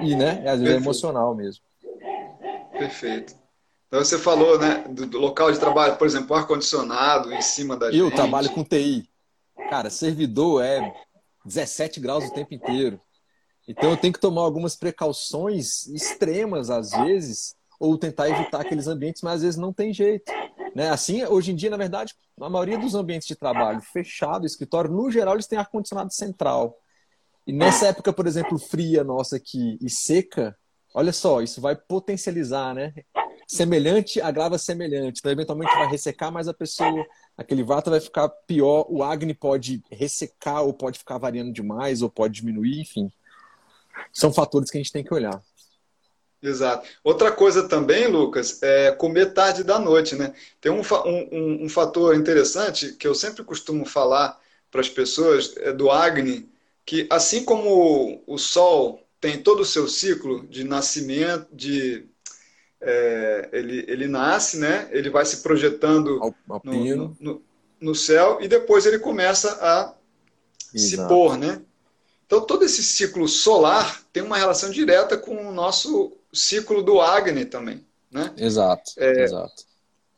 [0.00, 1.62] E, né, às vezes é emocional mesmo.
[2.72, 3.34] Perfeito.
[3.88, 7.88] Então você falou, né, do, do local de trabalho, por exemplo, ar-condicionado em cima da
[7.88, 8.00] eu gente.
[8.00, 9.09] Eu trabalho com TI.
[9.68, 10.92] Cara, servidor é
[11.44, 13.00] 17 graus o tempo inteiro.
[13.68, 19.22] Então eu tenho que tomar algumas precauções extremas às vezes, ou tentar evitar aqueles ambientes,
[19.22, 20.30] mas às vezes não tem jeito.
[20.74, 20.90] Né?
[20.90, 25.10] Assim, hoje em dia, na verdade, a maioria dos ambientes de trabalho fechado, escritório, no
[25.10, 26.76] geral, eles têm ar-condicionado central.
[27.46, 30.56] E nessa época, por exemplo, fria nossa aqui e seca,
[30.94, 32.92] olha só, isso vai potencializar, né?
[33.48, 35.18] Semelhante agrava semelhante.
[35.18, 37.04] Então, eventualmente, vai ressecar mais a pessoa,
[37.40, 42.10] aquele vata vai ficar pior, o Agni pode ressecar ou pode ficar variando demais ou
[42.10, 43.10] pode diminuir, enfim.
[44.12, 45.42] São fatores que a gente tem que olhar.
[46.42, 46.86] Exato.
[47.02, 50.34] Outra coisa também, Lucas, é comer tarde da noite, né?
[50.60, 54.38] Tem um, um, um fator interessante que eu sempre costumo falar
[54.70, 56.46] para as pessoas é do Agni,
[56.84, 62.06] que assim como o Sol tem todo o seu ciclo de nascimento, de
[62.80, 64.88] é, ele, ele nasce, né?
[64.90, 66.18] Ele vai se projetando
[66.64, 67.42] no, no,
[67.80, 69.94] no, céu e depois ele começa a
[70.74, 71.02] Exato.
[71.02, 71.60] se pôr, né?
[72.26, 77.44] Então todo esse ciclo solar tem uma relação direta com o nosso ciclo do Agni
[77.44, 78.32] também, né?
[78.36, 78.92] Exato.
[78.96, 79.64] É, exato.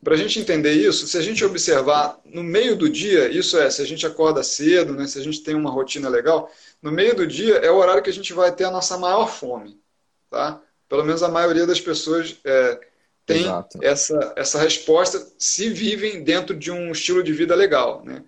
[0.02, 3.70] Para a gente entender isso, se a gente observar no meio do dia, isso é,
[3.70, 6.50] se a gente acorda cedo, né, se a gente tem uma rotina legal,
[6.82, 9.28] no meio do dia é o horário que a gente vai ter a nossa maior
[9.28, 9.80] fome,
[10.28, 10.60] tá?
[10.92, 12.78] Pelo menos a maioria das pessoas é,
[13.24, 13.46] tem
[13.80, 18.22] essa, essa resposta se vivem dentro de um estilo de vida legal, né?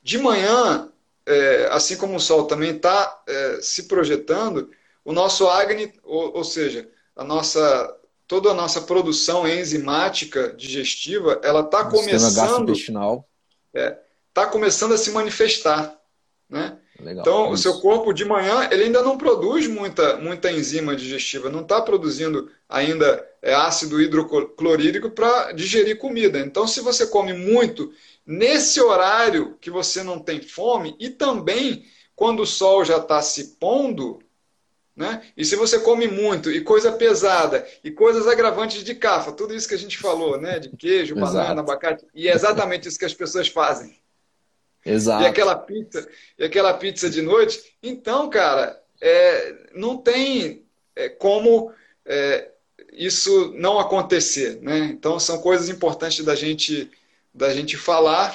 [0.00, 0.92] De manhã,
[1.26, 4.70] é, assim como o Sol também está é, se projetando,
[5.04, 7.98] o nosso Agni, ou, ou seja, a nossa
[8.28, 12.72] toda a nossa produção enzimática digestiva, ela está começando.
[13.74, 13.98] É,
[14.32, 15.98] tá começando a se manifestar.
[16.48, 16.78] Né?
[17.04, 21.50] Legal, então, o seu corpo de manhã ele ainda não produz muita, muita enzima digestiva,
[21.50, 26.38] não está produzindo ainda é, ácido hidroclorídrico para digerir comida.
[26.40, 27.92] Então, se você come muito
[28.26, 31.84] nesse horário que você não tem fome e também
[32.16, 34.20] quando o sol já está se pondo,
[34.96, 35.22] né?
[35.36, 39.68] E se você come muito e coisa pesada e coisas agravantes de cafa, tudo isso
[39.68, 40.58] que a gente falou, né?
[40.58, 44.02] De queijo, banana, abacate, e é exatamente isso que as pessoas fazem.
[44.84, 45.22] Exato.
[45.22, 47.60] E aquela pizza, e aquela pizza de noite.
[47.82, 51.72] Então, cara, é, não tem é, como
[52.04, 52.50] é,
[52.92, 54.90] isso não acontecer, né?
[54.92, 56.90] Então são coisas importantes da gente
[57.34, 58.32] da gente falar,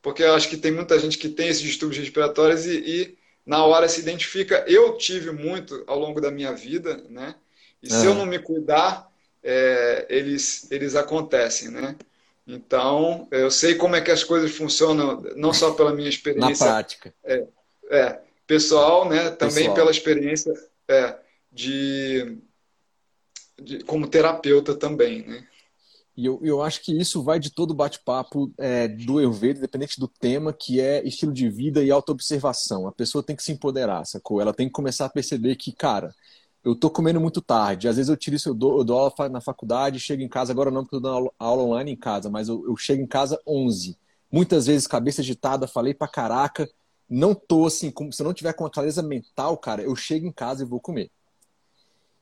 [0.00, 3.62] porque eu acho que tem muita gente que tem esses distúrbios respiratórios e, e na
[3.64, 4.64] hora se identifica.
[4.66, 7.34] Eu tive muito ao longo da minha vida, né?
[7.82, 9.08] E se eu não me cuidar,
[9.42, 11.96] é, eles, eles acontecem, né?
[12.48, 16.66] Então, eu sei como é que as coisas funcionam, não só pela minha experiência.
[16.66, 17.14] Na prática.
[17.22, 17.46] É,
[17.90, 19.30] é pessoal, né?
[19.30, 19.74] Também pessoal.
[19.74, 20.54] pela experiência
[20.88, 21.14] é,
[21.52, 22.38] de,
[23.60, 25.46] de, como terapeuta também, né?
[26.16, 30.00] E eu, eu acho que isso vai de todo o bate-papo é, do Ayurveda, independente
[30.00, 32.88] do tema, que é estilo de vida e autoobservação.
[32.88, 34.40] A pessoa tem que se empoderar, sacou?
[34.40, 36.12] Ela tem que começar a perceber que, cara,
[36.68, 37.88] eu tô comendo muito tarde.
[37.88, 40.52] Às vezes eu tiro isso, eu dou, eu dou aula na faculdade, chego em casa,
[40.52, 43.40] agora não, porque eu dou aula, online em casa, mas eu, eu chego em casa
[43.46, 43.96] 11.
[44.30, 46.68] Muitas vezes, cabeça agitada, falei pra caraca,
[47.08, 50.26] não tô assim, como, se eu não tiver com uma clareza mental, cara, eu chego
[50.26, 51.10] em casa e vou comer.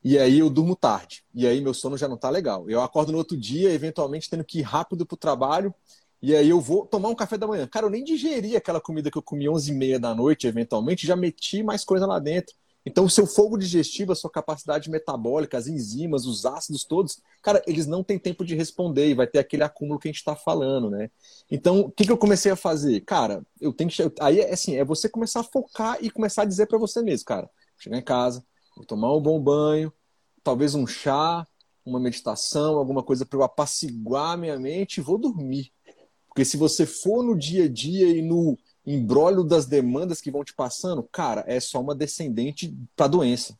[0.04, 1.24] E aí eu durmo tarde.
[1.34, 2.70] E aí meu sono já não tá legal.
[2.70, 5.74] Eu acordo no outro dia, eventualmente tendo que ir rápido pro trabalho.
[6.22, 7.66] E aí eu vou tomar um café da manhã.
[7.66, 11.06] Cara, eu nem digeri aquela comida que eu comi 11 e meia da noite, eventualmente,
[11.06, 12.54] já meti mais coisa lá dentro.
[12.86, 17.60] Então, o seu fogo digestivo, a sua capacidade metabólica, as enzimas, os ácidos todos, cara,
[17.66, 20.36] eles não têm tempo de responder e vai ter aquele acúmulo que a gente está
[20.36, 21.10] falando, né?
[21.50, 23.00] Então, o que, que eu comecei a fazer?
[23.00, 24.00] Cara, eu tenho que.
[24.20, 27.50] Aí, assim, é você começar a focar e começar a dizer para você mesmo, cara,
[27.76, 28.44] chegar em casa,
[28.76, 29.92] vou tomar um bom banho,
[30.44, 31.44] talvez um chá,
[31.84, 35.72] uma meditação, alguma coisa para eu apaciguar minha mente e vou dormir.
[36.28, 40.44] Porque se você for no dia a dia e no embrólio das demandas que vão
[40.44, 43.58] te passando, cara, é só uma descendente para doença.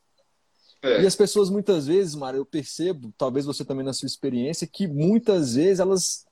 [0.81, 1.01] É.
[1.01, 4.87] E as pessoas muitas vezes, Mário, eu percebo, talvez você também na sua experiência, que
[4.87, 6.25] muitas vezes elas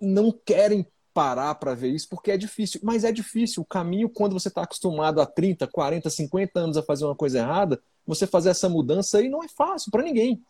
[0.00, 2.80] não querem parar para ver isso porque é difícil.
[2.82, 3.62] Mas é difícil.
[3.62, 7.38] O caminho, quando você está acostumado há 30, 40, 50 anos a fazer uma coisa
[7.38, 10.42] errada, você fazer essa mudança aí não é fácil para ninguém.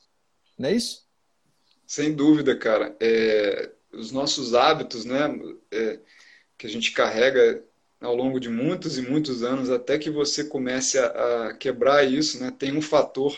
[0.58, 1.06] Não é isso?
[1.86, 2.96] Sem dúvida, cara.
[3.00, 5.28] É, os nossos hábitos, né,
[5.70, 6.00] é,
[6.58, 7.62] que a gente carrega
[8.00, 12.40] ao longo de muitos e muitos anos, até que você comece a, a quebrar isso,
[12.40, 13.36] né, tem um fator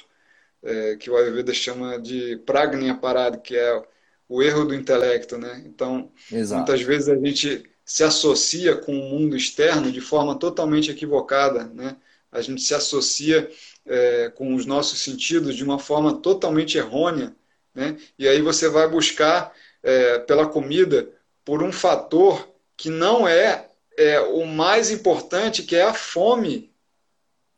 [0.63, 3.83] é, que o Ayurveda chama de pragnya parada, que é
[4.29, 5.63] o erro do intelecto, né?
[5.65, 6.59] Então, Exato.
[6.59, 11.97] muitas vezes a gente se associa com o mundo externo de forma totalmente equivocada, né?
[12.31, 13.51] A gente se associa
[13.87, 17.35] é, com os nossos sentidos de uma forma totalmente errônea,
[17.75, 17.97] né?
[18.19, 21.09] E aí você vai buscar é, pela comida
[21.45, 22.47] por um fator
[22.79, 23.69] que não é,
[23.99, 26.73] é, o mais importante, que é a fome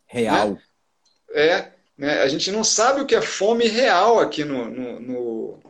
[0.06, 0.52] real.
[0.52, 0.62] Né?
[1.32, 2.22] É, né?
[2.22, 5.60] A gente não sabe o que é fome real aqui no, no, no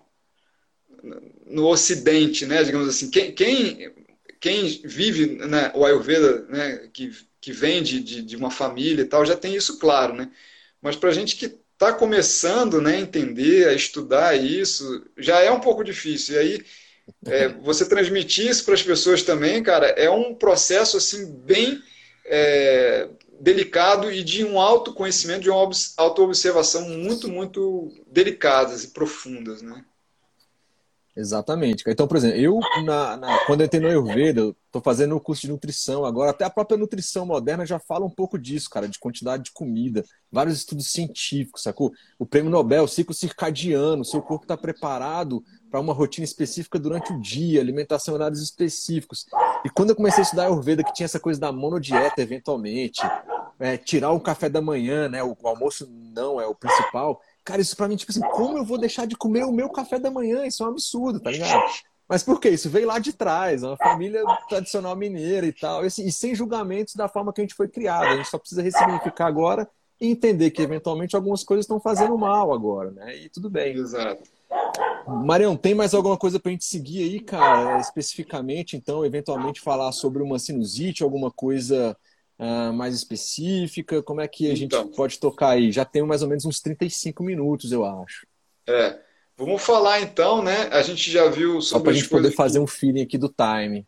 [1.51, 2.62] no Ocidente, né?
[2.62, 3.92] Digamos assim, quem, quem,
[4.38, 9.07] quem vive né, o Ayurveda, né, que, que vem de, de, de, uma família e
[9.07, 10.30] tal, já tem isso claro, né?
[10.80, 15.51] Mas para a gente que está começando né, a entender, a estudar isso, já é
[15.51, 16.34] um pouco difícil.
[16.34, 16.64] E aí,
[17.26, 21.80] é, você transmitir isso para as pessoas também, cara, é um processo assim bem
[22.26, 23.08] é,
[23.40, 29.84] delicado e de um autoconhecimento, de uma autoobservação muito, muito delicadas e profundas, né?
[31.16, 31.82] Exatamente.
[31.86, 35.42] Então, por exemplo, eu, na, na, quando eu entrei no Ayurveda, estou fazendo o curso
[35.42, 38.98] de nutrição agora, até a própria nutrição moderna já fala um pouco disso, cara, de
[38.98, 41.92] quantidade de comida, vários estudos científicos, sacou?
[42.18, 47.12] O prêmio Nobel, o ciclo circadiano, seu corpo está preparado para uma rotina específica durante
[47.12, 49.27] o dia, alimentação em horários específicos.
[49.64, 53.01] E quando eu comecei a estudar Ayurveda, que tinha essa coisa da monodieta, eventualmente,
[53.59, 55.23] é, tirar o café da manhã, né?
[55.23, 58.64] O, o almoço não é o principal Cara, isso pra mim, tipo assim, como eu
[58.64, 60.45] vou deixar de comer o meu café da manhã?
[60.45, 61.61] Isso é um absurdo, tá ligado?
[62.09, 62.51] Mas por quê?
[62.51, 66.35] Isso veio lá de trás, uma família tradicional mineira e tal, e, assim, e sem
[66.35, 68.05] julgamentos da forma que a gente foi criado.
[68.05, 69.68] A gente só precisa ressignificar agora
[70.01, 73.16] e entender que eventualmente algumas coisas estão fazendo mal agora, né?
[73.16, 73.77] E tudo bem.
[73.77, 74.23] Exato.
[75.24, 77.80] Marião, tem mais alguma coisa pra gente seguir aí, cara?
[77.80, 81.96] Especificamente, então, eventualmente falar sobre uma sinusite, alguma coisa
[82.38, 84.03] uh, mais específica?
[84.03, 84.88] Como é que a gente então.
[84.88, 85.70] pode tocar aí?
[85.70, 88.26] Já tem mais ou menos uns 35 minutos, eu acho.
[88.66, 88.98] É.
[89.36, 90.68] Vamos falar então, né?
[90.70, 91.62] A gente já viu sobre.
[91.62, 92.64] Só para a gente poder fazer que...
[92.64, 93.86] um feeling aqui do time.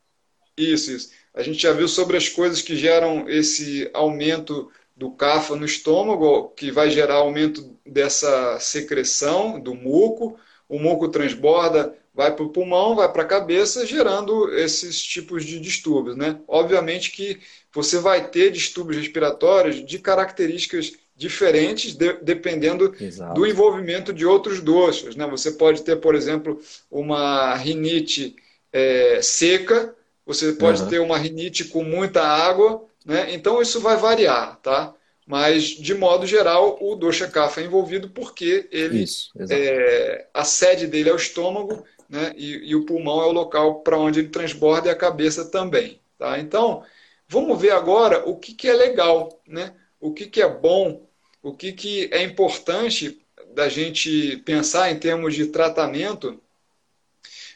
[0.57, 1.11] Isso, isso.
[1.35, 6.51] A gente já viu sobre as coisas que geram esse aumento do CAFA no estômago,
[6.51, 10.39] que vai gerar aumento dessa secreção do muco.
[10.73, 15.61] O muco transborda, vai para o pulmão, vai para a cabeça, gerando esses tipos de
[15.61, 16.17] distúrbios.
[16.17, 16.41] Né?
[16.49, 17.39] Obviamente que
[17.71, 23.35] você vai ter distúrbios respiratórios de características diferentes de, dependendo Exato.
[23.35, 25.15] do envolvimento de outros doxas.
[25.15, 25.27] Né?
[25.27, 26.59] Você pode ter, por exemplo,
[26.91, 28.35] uma rinite
[28.73, 29.95] é, seca,
[30.25, 30.89] você pode uhum.
[30.89, 33.35] ter uma rinite com muita água, né?
[33.35, 34.95] então isso vai variar, tá?
[35.27, 40.87] Mas, de modo geral, o dosha kapha é envolvido porque ele, isso, é, a sede
[40.87, 42.33] dele é o estômago né?
[42.37, 46.01] e, e o pulmão é o local para onde ele transborda e a cabeça também.
[46.19, 46.39] Tá?
[46.39, 46.85] Então,
[47.33, 49.75] Vamos ver agora o que, que é legal, né?
[49.99, 51.09] o que, que é bom,
[51.43, 56.39] o que, que é importante da gente pensar em termos de tratamento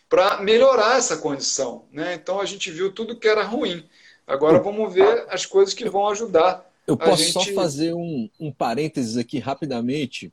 [0.09, 1.85] para melhorar essa condição.
[1.93, 2.15] Né?
[2.15, 3.87] Então a gente viu tudo que era ruim.
[4.27, 6.65] Agora vamos ver as coisas que vão ajudar.
[6.87, 7.33] Eu posso gente...
[7.33, 10.33] só fazer um, um parênteses aqui rapidamente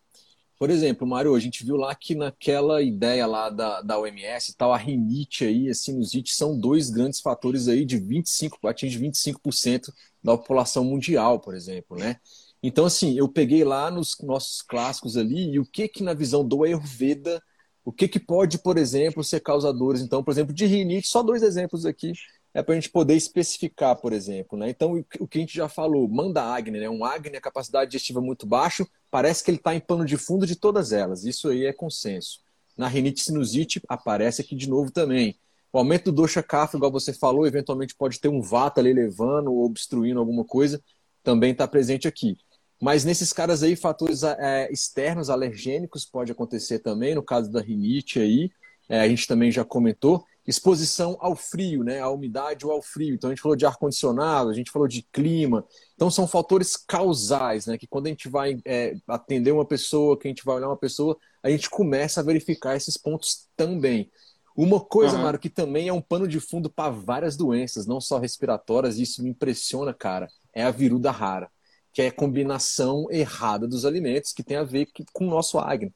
[0.64, 4.72] por exemplo, Mário, a gente viu lá que naquela ideia lá da, da OMS, tal,
[4.72, 9.91] a rinite aí, a sinusite, são dois grandes fatores aí de 25, atinge 25%
[10.24, 12.16] da população mundial, por exemplo, né?
[12.64, 16.47] Então, assim, eu peguei lá nos nossos clássicos ali, e o que que na visão
[16.47, 17.43] do Ayurveda,
[17.84, 21.43] o que que pode, por exemplo, ser causadores, então, por exemplo, de rinite, só dois
[21.43, 22.14] exemplos aqui,
[22.54, 24.58] é para a gente poder especificar, por exemplo.
[24.58, 24.70] Né?
[24.70, 26.89] Então, o que a gente já falou, manda Agni, né?
[26.89, 30.45] um Agni, a capacidade digestiva muito baixo, parece que ele está em pano de fundo
[30.45, 31.26] de todas elas.
[31.26, 32.41] Isso aí é consenso.
[32.78, 35.36] Na rinite sinusite, aparece aqui de novo também.
[35.72, 39.51] O aumento do dosha kapha, igual você falou, eventualmente pode ter um vata ali levando
[39.51, 40.80] ou obstruindo alguma coisa,
[41.24, 42.38] também está presente aqui.
[42.80, 48.20] Mas nesses caras aí, fatores é, externos, alergênicos, pode acontecer também, no caso da rinite
[48.20, 48.51] aí,
[48.88, 52.00] é, a gente também já comentou exposição ao frio, né?
[52.02, 53.16] à umidade ou ao frio.
[53.16, 55.66] Então a gente falou de ar-condicionado, a gente falou de clima.
[55.96, 57.78] Então são fatores causais, né?
[57.78, 60.78] Que quando a gente vai é, atender uma pessoa, que a gente vai olhar uma
[60.78, 64.12] pessoa, a gente começa a verificar esses pontos também.
[64.56, 65.24] Uma coisa, uhum.
[65.24, 69.02] Mário, que também é um pano de fundo para várias doenças, não só respiratórias, e
[69.02, 71.50] isso me impressiona, cara, é a viruda rara,
[71.91, 75.91] que é a combinação errada dos alimentos que tem a ver com o nosso acne.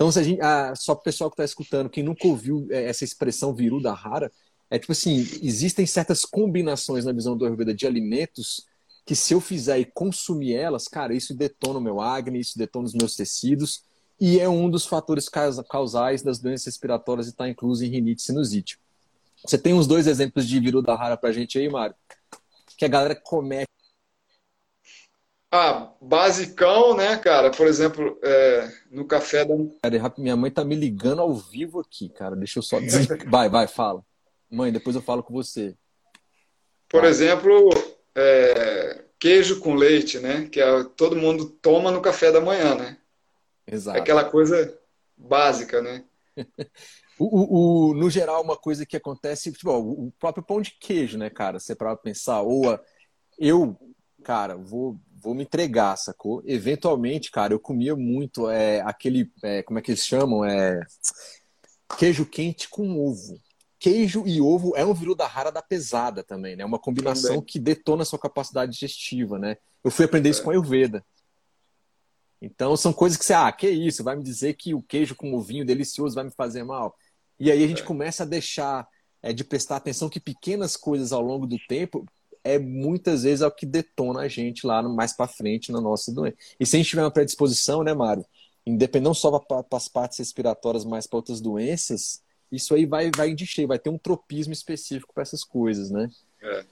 [0.00, 2.66] Então, se a gente, ah, só para o pessoal que está escutando, quem nunca ouviu
[2.70, 4.32] é, essa expressão viruda rara,
[4.70, 8.66] é tipo assim, existem certas combinações na visão do Ayurveda de alimentos
[9.04, 12.86] que se eu fizer e consumir elas, cara, isso detona o meu acne, isso detona
[12.86, 13.82] os meus tecidos,
[14.18, 18.24] e é um dos fatores causais das doenças respiratórias e está incluso em rinite e
[18.24, 18.78] sinusite.
[19.44, 21.94] Você tem uns dois exemplos de viruda rara para a gente aí, Mário?
[22.74, 23.68] Que a galera comete
[25.52, 27.50] ah, basicão, né, cara?
[27.50, 29.54] Por exemplo, é, no café da.
[29.82, 32.36] Cara, minha mãe tá me ligando ao vivo aqui, cara.
[32.36, 32.78] Deixa eu só
[33.28, 34.04] vai, vai, fala.
[34.48, 35.76] Mãe, depois eu falo com você.
[36.88, 37.10] Por vai.
[37.10, 37.68] exemplo,
[38.14, 40.48] é, queijo com leite, né?
[40.48, 42.96] Que é, todo mundo toma no café da manhã, né?
[43.66, 43.98] Exato.
[43.98, 44.78] É aquela coisa
[45.16, 46.04] básica, né?
[47.18, 51.18] o, o, o, no geral, uma coisa que acontece, tipo, o próprio pão de queijo,
[51.18, 51.58] né, cara?
[51.58, 52.80] Você para pensar, ou a,
[53.36, 53.76] eu,
[54.22, 56.42] cara, vou vou me entregar, sacou?
[56.44, 60.44] Eventualmente, cara, eu comia muito é, aquele, é, como é que eles chamam?
[60.44, 60.80] É,
[61.98, 63.40] queijo quente com ovo.
[63.78, 66.64] queijo e ovo é um viruda rara da pesada também, né?
[66.64, 67.44] Uma combinação também.
[67.44, 69.56] que detona a sua capacidade digestiva, né?
[69.84, 70.44] Eu fui aprender isso é.
[70.44, 71.04] com a Ayurveda.
[72.40, 75.34] Então são coisas que você, ah, que isso, vai me dizer que o queijo com
[75.34, 76.96] o vinho delicioso vai me fazer mal.
[77.38, 77.84] E aí a gente é.
[77.84, 78.88] começa a deixar
[79.22, 82.06] é, de prestar atenção que pequenas coisas ao longo do tempo
[82.42, 86.12] é muitas vezes é o que detona a gente lá mais para frente na nossa
[86.12, 86.36] doença.
[86.58, 88.24] E se a gente tiver uma predisposição, né, Mário?
[88.66, 92.22] Independente não só para as partes respiratórias, mas para outras doenças,
[92.52, 96.10] isso aí vai, vai de cheio, vai ter um tropismo específico para essas coisas, né?
[96.42, 96.64] É.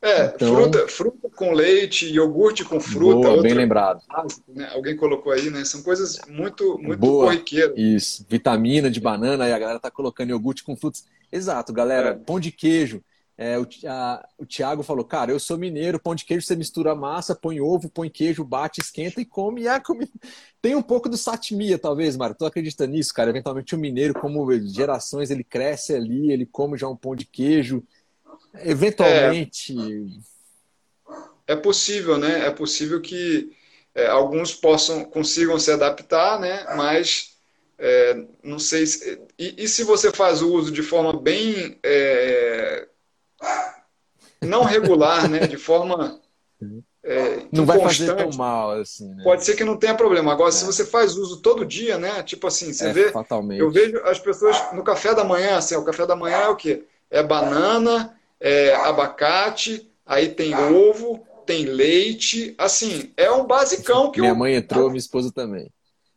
[0.00, 0.54] É, então...
[0.54, 3.28] fruta, fruta com leite, iogurte com fruta.
[3.28, 4.00] Boa, bem lembrado.
[4.46, 4.70] Né?
[4.72, 5.64] Alguém colocou aí, né?
[5.64, 7.26] São coisas muito, muito Boa.
[7.26, 7.76] corriqueiras.
[7.76, 11.04] Isso, vitamina de banana, aí a galera tá colocando iogurte com frutas.
[11.32, 12.10] Exato, galera.
[12.10, 12.14] É.
[12.14, 13.02] Pão de queijo.
[13.40, 16.92] É, o, a, o Thiago falou, cara, eu sou mineiro, pão de queijo você mistura
[16.96, 19.62] massa, põe ovo, põe queijo, bate, esquenta e come.
[19.68, 20.08] E.
[20.60, 22.34] Tem um pouco do satmia, talvez, Mário.
[22.36, 23.30] Tu acredita nisso, cara?
[23.30, 27.84] Eventualmente o mineiro, como gerações, ele cresce ali, ele come já um pão de queijo.
[28.64, 29.76] Eventualmente.
[31.46, 32.44] É, é possível, né?
[32.44, 33.56] É possível que
[33.94, 36.64] é, alguns possam consigam se adaptar, né?
[36.76, 37.36] Mas
[37.78, 42.88] é, não sei se, e, e, se você faz o uso de forma bem é,
[44.42, 45.46] não regular, né?
[45.46, 46.20] De forma
[47.02, 49.14] é, não vai fazer tão mal assim.
[49.14, 49.22] Né?
[49.22, 50.32] Pode ser que não tenha problema.
[50.32, 50.52] Agora, é.
[50.52, 52.22] se você faz uso todo dia, né?
[52.22, 53.10] Tipo assim, você é, vê.
[53.10, 53.60] Fatalmente.
[53.60, 56.56] Eu vejo as pessoas no café da manhã, assim, o café da manhã é o
[56.56, 56.84] quê?
[57.10, 62.54] É banana, é abacate, aí tem ovo, tem leite.
[62.58, 64.36] Assim, é um basicão que Minha eu...
[64.36, 65.72] mãe entrou, minha esposa também.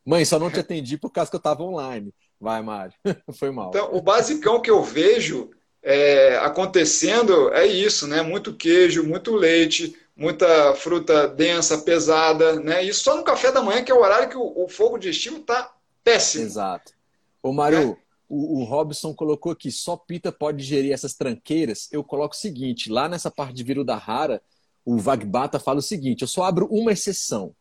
[0.06, 2.14] Mãe, só não te atendi por causa que eu estava online.
[2.40, 2.94] Vai, Mário.
[3.38, 3.70] Foi mal.
[3.70, 5.52] Então, o basicão que eu vejo
[5.84, 8.22] é, acontecendo é isso, né?
[8.22, 12.84] Muito queijo, muito leite, muita fruta densa, pesada, né?
[12.84, 15.38] Isso só no café da manhã, que é o horário que o, o fogo digestivo
[15.38, 15.74] está
[16.04, 16.46] péssimo.
[16.46, 16.94] Exato.
[17.42, 17.98] Ô, Mário, é?
[18.30, 21.90] o, o, Robson colocou aqui, só pita pode gerir essas tranqueiras.
[21.92, 24.42] Eu coloco o seguinte, lá nessa parte de Viruda Rara,
[24.86, 27.56] o Vagbata fala o seguinte, eu só abro uma exceção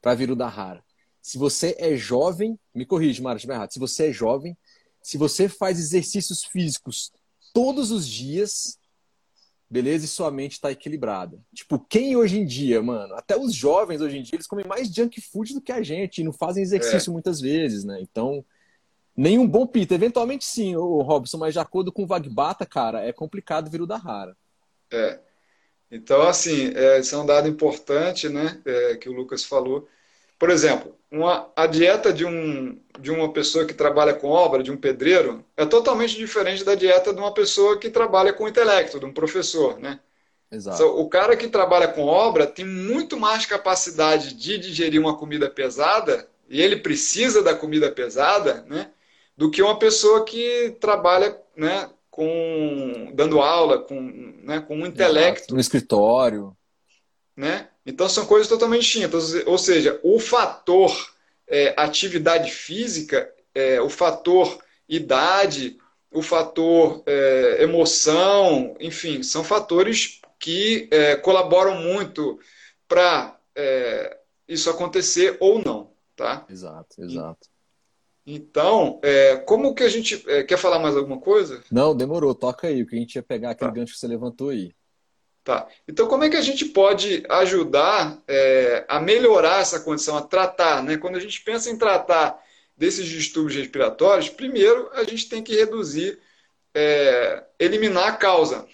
[0.00, 0.82] para Viruda Rara.
[1.22, 3.72] Se você é jovem, me corrige, Mário, se errado.
[3.72, 4.56] Se você é jovem,
[5.02, 7.12] se você faz exercícios físicos
[7.52, 8.78] todos os dias,
[9.68, 10.04] beleza?
[10.04, 11.38] E sua mente está equilibrada.
[11.54, 14.88] Tipo, quem hoje em dia, mano, até os jovens hoje em dia, eles comem mais
[14.88, 17.12] junk food do que a gente e não fazem exercício é.
[17.12, 17.98] muitas vezes, né?
[18.00, 18.44] Então,
[19.16, 19.94] nenhum bom pita.
[19.94, 23.86] Eventualmente sim, o Robson, mas de acordo com o Vagbata, cara, é complicado vir o
[23.86, 24.36] da rara.
[24.90, 25.18] É.
[25.90, 29.88] Então, assim, é, isso é um dado importante, né, é, que o Lucas falou.
[30.40, 34.72] Por exemplo, uma, a dieta de, um, de uma pessoa que trabalha com obra, de
[34.72, 39.04] um pedreiro, é totalmente diferente da dieta de uma pessoa que trabalha com intelecto, de
[39.04, 40.00] um professor, né?
[40.50, 40.82] Exato.
[40.84, 46.26] o cara que trabalha com obra tem muito mais capacidade de digerir uma comida pesada,
[46.48, 48.90] e ele precisa da comida pesada, né?
[49.36, 51.90] Do que uma pessoa que trabalha, né?
[52.10, 54.00] Com, dando aula, com,
[54.42, 55.40] né, com um intelecto.
[55.40, 55.54] Exato.
[55.54, 56.56] No escritório.
[57.36, 57.68] Né?
[57.90, 59.34] Então são coisas totalmente distintas.
[59.46, 61.12] Ou seja, o fator
[61.46, 65.76] é, atividade física, é, o fator idade,
[66.12, 72.38] o fator é, emoção, enfim, são fatores que é, colaboram muito
[72.86, 74.18] para é,
[74.48, 75.90] isso acontecer ou não.
[76.14, 76.46] Tá?
[76.48, 77.48] Exato, exato.
[78.24, 80.18] Então, é, como que a gente.
[80.46, 81.62] quer falar mais alguma coisa?
[81.72, 83.76] Não, demorou, toca aí, o que a gente ia pegar aquele tá.
[83.76, 84.72] gancho que você levantou aí.
[85.42, 85.66] Tá.
[85.88, 90.82] Então, como é que a gente pode ajudar é, a melhorar essa condição, a tratar?
[90.82, 90.98] Né?
[90.98, 92.38] Quando a gente pensa em tratar
[92.76, 96.18] desses distúrbios respiratórios, primeiro a gente tem que reduzir,
[96.74, 98.66] é, eliminar a causa.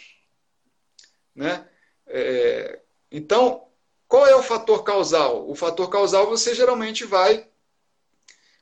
[1.34, 1.64] Né?
[2.08, 2.80] É,
[3.12, 3.64] então,
[4.08, 5.48] qual é o fator causal?
[5.48, 7.46] O fator causal você geralmente vai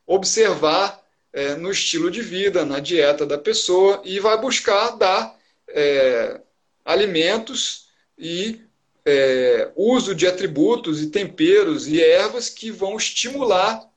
[0.07, 1.03] observar
[1.33, 5.39] é, no estilo de vida, na dieta da pessoa e vai buscar dar
[5.69, 6.41] é,
[6.85, 7.84] alimentos
[8.19, 8.61] e
[9.05, 13.89] é, uso de atributos e temperos e ervas que vão estimular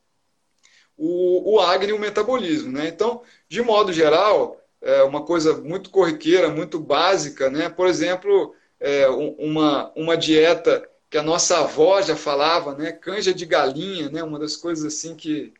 [0.97, 2.71] o, o e o metabolismo.
[2.71, 2.87] Né?
[2.87, 7.69] Então, de modo geral, é uma coisa muito corriqueira, muito básica, né?
[7.69, 12.91] por exemplo, é, uma, uma dieta que a nossa avó já falava, né?
[12.91, 14.23] canja de galinha, né?
[14.23, 15.53] uma das coisas assim que,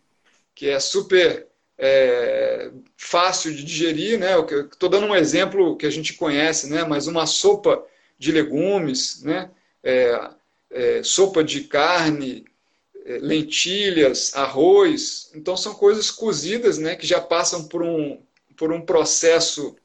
[0.53, 1.47] que é super
[1.77, 4.19] é, fácil de digerir.
[4.19, 4.33] Né?
[4.71, 6.83] Estou dando um exemplo que a gente conhece, né?
[6.83, 7.81] mas uma sopa
[8.17, 9.51] de legumes, né?
[9.83, 10.29] É,
[10.69, 12.45] é, sopa de carne,
[13.05, 15.31] é, lentilhas, arroz.
[15.33, 18.21] Então, são coisas cozidas né, que já passam por um,
[18.55, 19.75] por um processo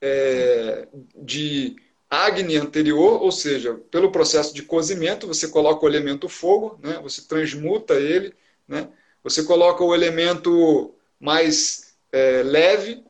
[0.00, 1.76] é, de
[2.10, 7.22] acne anterior, ou seja, pelo processo de cozimento, você coloca o elemento fogo, né, você
[7.22, 8.34] transmuta ele,
[8.68, 8.88] né,
[9.22, 13.02] você coloca o elemento mais é, leve,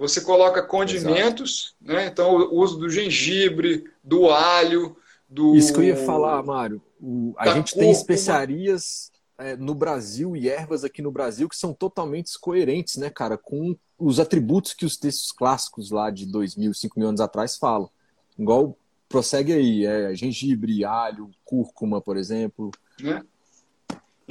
[0.00, 2.06] Você coloca condimentos, né?
[2.06, 4.96] Então o uso do gengibre, do alho,
[5.28, 5.54] do.
[5.54, 6.80] Isso que eu ia falar, Mário.
[6.98, 11.74] O, a gente tem especiarias é, no Brasil e ervas aqui no Brasil que são
[11.74, 16.98] totalmente coerentes, né, cara, com os atributos que os textos clássicos lá de 2 5
[16.98, 17.90] mil anos atrás falam.
[18.38, 22.70] Igual prossegue aí, é, gengibre, alho, cúrcuma, por exemplo.
[22.98, 23.22] Né?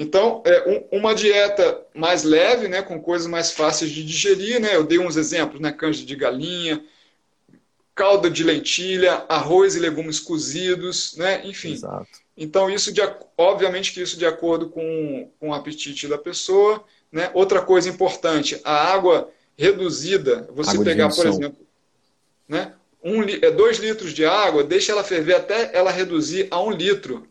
[0.02, 4.74] Então, é, um, uma dieta mais leve, né, com coisas mais fáceis de digerir, né?
[4.74, 5.74] Eu dei uns exemplos, né?
[5.74, 6.82] Canja de galinha,
[7.94, 11.46] calda de lentilha, arroz e legumes cozidos, né?
[11.46, 11.74] Enfim.
[11.74, 12.08] Exato.
[12.38, 13.02] Então, isso de,
[13.38, 16.82] obviamente que isso de acordo com, com o apetite da pessoa.
[17.12, 17.30] Né?
[17.34, 21.68] Outra coisa importante, a água reduzida, você água pegar, por exemplo,
[22.48, 22.74] né?
[23.04, 27.28] um, é, dois litros de água, deixa ela ferver até ela reduzir a um litro.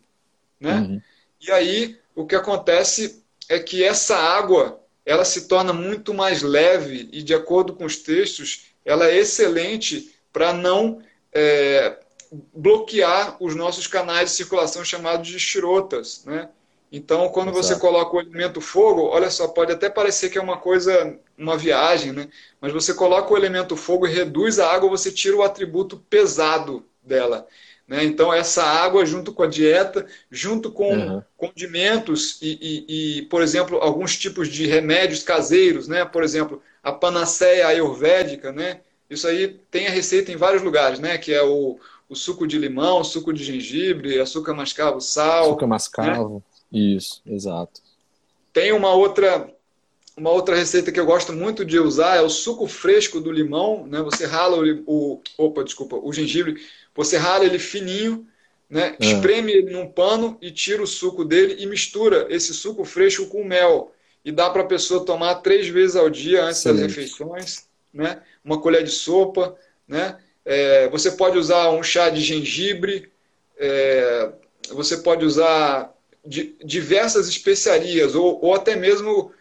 [0.59, 0.75] Né?
[0.75, 1.01] Uhum.
[1.41, 7.07] E aí o que acontece é que essa água ela se torna muito mais leve
[7.13, 11.01] e, de acordo com os textos, ela é excelente para não
[11.33, 11.97] é,
[12.53, 16.25] bloquear os nossos canais de circulação chamados de chirotas.
[16.25, 16.49] Né?
[16.91, 17.67] Então, quando Exato.
[17.67, 21.55] você coloca o elemento fogo, olha só, pode até parecer que é uma coisa, uma
[21.55, 22.27] viagem, né?
[22.59, 26.85] mas você coloca o elemento fogo e reduz a água, você tira o atributo pesado
[27.01, 27.47] dela.
[27.89, 28.03] Né?
[28.03, 31.23] Então, essa água, junto com a dieta, junto com uhum.
[31.35, 36.05] condimentos e, e, e, por exemplo, alguns tipos de remédios caseiros, né?
[36.05, 38.81] por exemplo, a panaceia ayurvédica, né?
[39.09, 41.17] isso aí tem a receita em vários lugares, né?
[41.17, 45.45] que é o, o suco de limão, suco de gengibre, açúcar mascavo, sal.
[45.45, 46.79] Açúcar mascavo, né?
[46.79, 47.81] isso, exato.
[48.53, 49.51] Tem uma outra
[50.15, 53.87] uma outra receita que eu gosto muito de usar é o suco fresco do limão,
[53.87, 54.01] né?
[54.01, 56.57] Você rala o, o opa, desculpa, o gengibre
[56.95, 58.27] você rala ele fininho,
[58.69, 58.95] né?
[58.99, 59.05] É.
[59.05, 63.43] espreme ele num pano e tira o suco dele e mistura esse suco fresco com
[63.43, 63.93] mel.
[64.23, 67.67] E dá para a pessoa tomar três vezes ao dia antes das refeições.
[67.93, 68.21] Né?
[68.43, 69.55] Uma colher de sopa.
[69.87, 70.17] Né?
[70.45, 73.09] É, você pode usar um chá de gengibre.
[73.57, 74.31] É,
[74.71, 75.93] você pode usar
[76.63, 79.31] diversas especiarias ou, ou até mesmo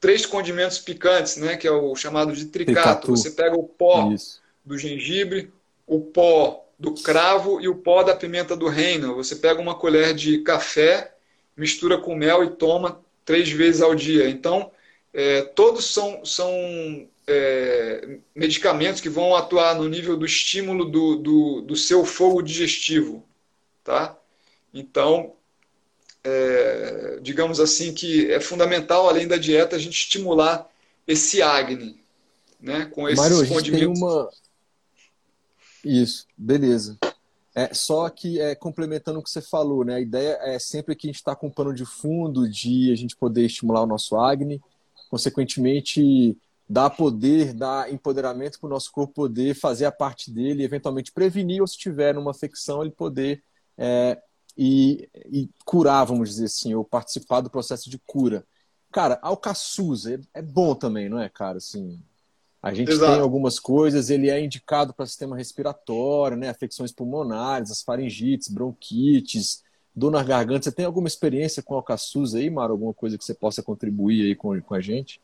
[0.00, 2.74] três condimentos picantes, né, que é o chamado de tricato.
[2.74, 3.10] tricato.
[3.16, 4.42] Você pega o pó Isso.
[4.64, 5.52] do gengibre,
[5.86, 9.14] o pó do cravo e o pó da pimenta do reino.
[9.14, 11.14] Você pega uma colher de café,
[11.56, 14.28] mistura com mel e toma três vezes ao dia.
[14.28, 14.72] Então,
[15.14, 16.50] é, todos são, são
[17.24, 23.24] é, medicamentos que vão atuar no nível do estímulo do, do, do seu fogo digestivo.
[23.84, 24.18] Tá?
[24.74, 25.34] Então,
[26.24, 30.68] é, digamos assim, que é fundamental, além da dieta, a gente estimular
[31.06, 31.96] esse Agni,
[32.60, 34.00] né, com esses Mário, condimentos.
[34.00, 34.30] Tem uma,
[35.84, 36.98] isso, beleza.
[37.54, 39.96] É, só que é, complementando o que você falou, né?
[39.96, 42.96] A ideia é sempre que a gente está com um pano de fundo de a
[42.96, 44.60] gente poder estimular o nosso Agni,
[45.10, 46.36] consequentemente
[46.68, 51.60] dar poder, dar empoderamento para o nosso corpo poder fazer a parte dele, eventualmente prevenir
[51.60, 53.42] ou se tiver numa afecção ele poder
[53.76, 54.18] é,
[54.56, 58.46] e, e, curar, vamos dizer assim, ou participar do processo de cura.
[58.90, 61.58] Cara, alcaçuz é, é bom também, não é, cara?
[61.58, 62.02] Assim,
[62.62, 63.12] a gente Exato.
[63.12, 66.48] tem algumas coisas, ele é indicado para sistema respiratório, né?
[66.48, 70.64] Afecções pulmonares, as faringites, bronquites, dor na garganta.
[70.64, 72.70] Você tem alguma experiência com alcaçuz aí, Mara?
[72.70, 75.20] Alguma coisa que você possa contribuir aí com, com a gente?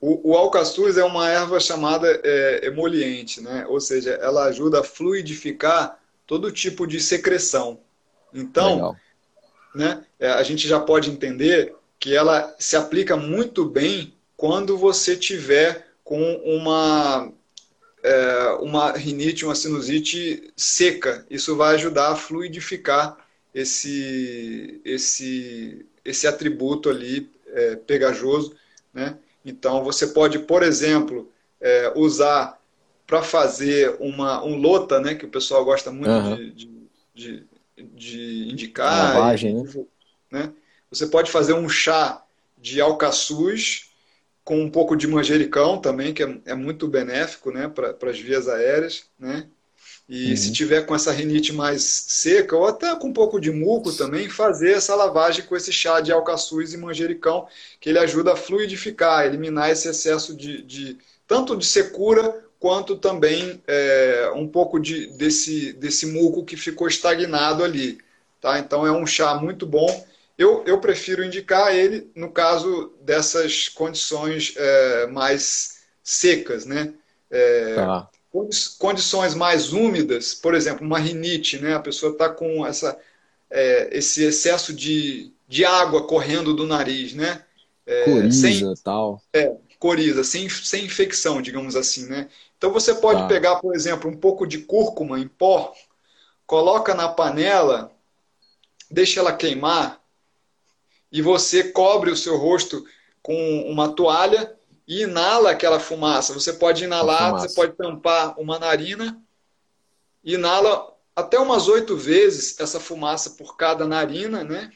[0.00, 3.66] O, o alcaçuz é uma erva chamada é, emoliente, né?
[3.68, 7.80] Ou seja, ela ajuda a fluidificar todo tipo de secreção.
[8.32, 8.96] Então, Legal.
[9.74, 15.14] né, é, a gente já pode entender que ela se aplica muito bem quando você
[15.16, 17.30] tiver com uma,
[18.02, 21.26] é, uma rinite, uma sinusite seca.
[21.28, 23.18] Isso vai ajudar a fluidificar
[23.54, 28.56] esse, esse, esse atributo ali é, pegajoso.
[28.94, 29.18] Né?
[29.44, 31.30] Então, você pode, por exemplo,
[31.60, 32.58] é, usar
[33.06, 36.36] para fazer uma, um lota, né, que o pessoal gosta muito uhum.
[36.36, 37.46] de, de, de,
[37.76, 39.14] de, indicar.
[39.14, 39.70] Lavagem, né?
[40.30, 40.52] né?
[40.90, 42.24] Você pode fazer um chá
[42.56, 43.87] de alcaçuz
[44.48, 48.48] com um pouco de manjericão também, que é, é muito benéfico né, para as vias
[48.48, 49.04] aéreas.
[49.18, 49.46] Né?
[50.08, 50.36] E uhum.
[50.38, 54.26] se tiver com essa rinite mais seca, ou até com um pouco de muco também,
[54.26, 57.46] fazer essa lavagem com esse chá de alcaçuz e manjericão,
[57.78, 60.96] que ele ajuda a fluidificar, a eliminar esse excesso de, de
[61.26, 67.62] tanto de secura quanto também é, um pouco de, desse, desse muco que ficou estagnado
[67.62, 67.98] ali.
[68.40, 68.58] Tá?
[68.58, 70.06] Então é um chá muito bom
[70.38, 76.94] eu, eu prefiro indicar ele no caso dessas condições é, mais secas, né?
[77.28, 78.08] É, tá.
[78.78, 81.74] Condições mais úmidas, por exemplo, uma rinite, né?
[81.74, 82.96] A pessoa está com essa,
[83.50, 87.42] é, esse excesso de, de água correndo do nariz, né?
[87.84, 89.20] É, Coriza, sem, tal.
[89.32, 92.28] É, coriza, sem, sem infecção, digamos assim, né?
[92.56, 93.26] Então você pode tá.
[93.26, 95.72] pegar, por exemplo, um pouco de cúrcuma em pó,
[96.46, 97.90] coloca na panela,
[98.90, 99.97] deixa ela queimar
[101.10, 102.84] e você cobre o seu rosto
[103.22, 104.54] com uma toalha
[104.86, 106.32] e inala aquela fumaça.
[106.32, 109.20] Você pode inalar, você pode tampar uma narina,
[110.24, 114.70] inala até umas oito vezes essa fumaça por cada narina, né?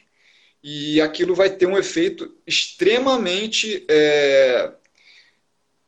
[0.63, 4.73] E aquilo vai ter um efeito extremamente é,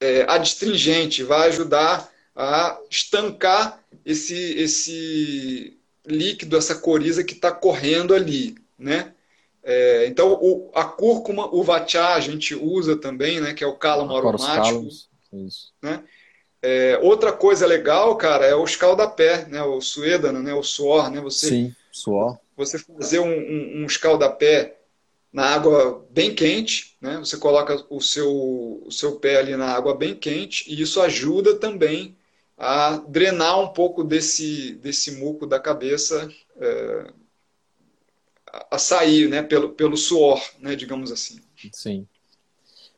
[0.01, 8.57] é, adstringente, vai ajudar a estancar esse, esse líquido, essa coriza que está correndo ali,
[8.79, 9.14] né?
[9.65, 13.55] É, então, o, a cúrcuma, o vatchá, a gente usa também, né?
[13.55, 14.87] Que é o cálamo aromático.
[15.33, 15.73] Isso.
[15.83, 16.05] Né?
[16.63, 19.63] É, outra coisa legal, cara, é o escaldapé, né?
[19.63, 20.53] O suédano, né?
[20.53, 21.21] O suor, né?
[21.21, 22.39] Você, Sim, suor.
[22.57, 24.77] Você fazer um, um, um escaldapé
[25.33, 27.17] na água bem quente, né?
[27.19, 31.57] Você coloca o seu, o seu pé ali na água bem quente e isso ajuda
[31.57, 32.17] também
[32.57, 37.07] a drenar um pouco desse, desse muco da cabeça é,
[38.71, 41.41] a sair, né, pelo, pelo suor, né, digamos assim.
[41.73, 42.07] Sim.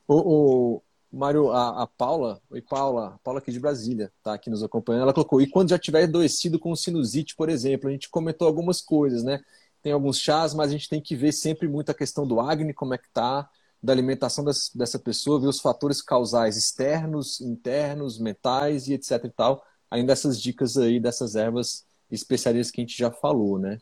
[0.06, 4.62] O, o Mário, a, a, Paula, oi Paula, Paula aqui de Brasília, tá aqui nos
[4.62, 8.46] acompanhando, ela colocou, e quando já tiver adoecido com sinusite, por exemplo, a gente comentou
[8.46, 9.40] algumas coisas, né,
[9.82, 12.74] tem alguns chás, mas a gente tem que ver sempre muito a questão do acne,
[12.74, 13.48] como é que tá,
[13.82, 19.30] da alimentação das, dessa pessoa, ver os fatores causais externos, internos, mentais e etc e
[19.30, 23.78] tal, ainda essas dicas aí dessas ervas especialistas que a gente já falou, né?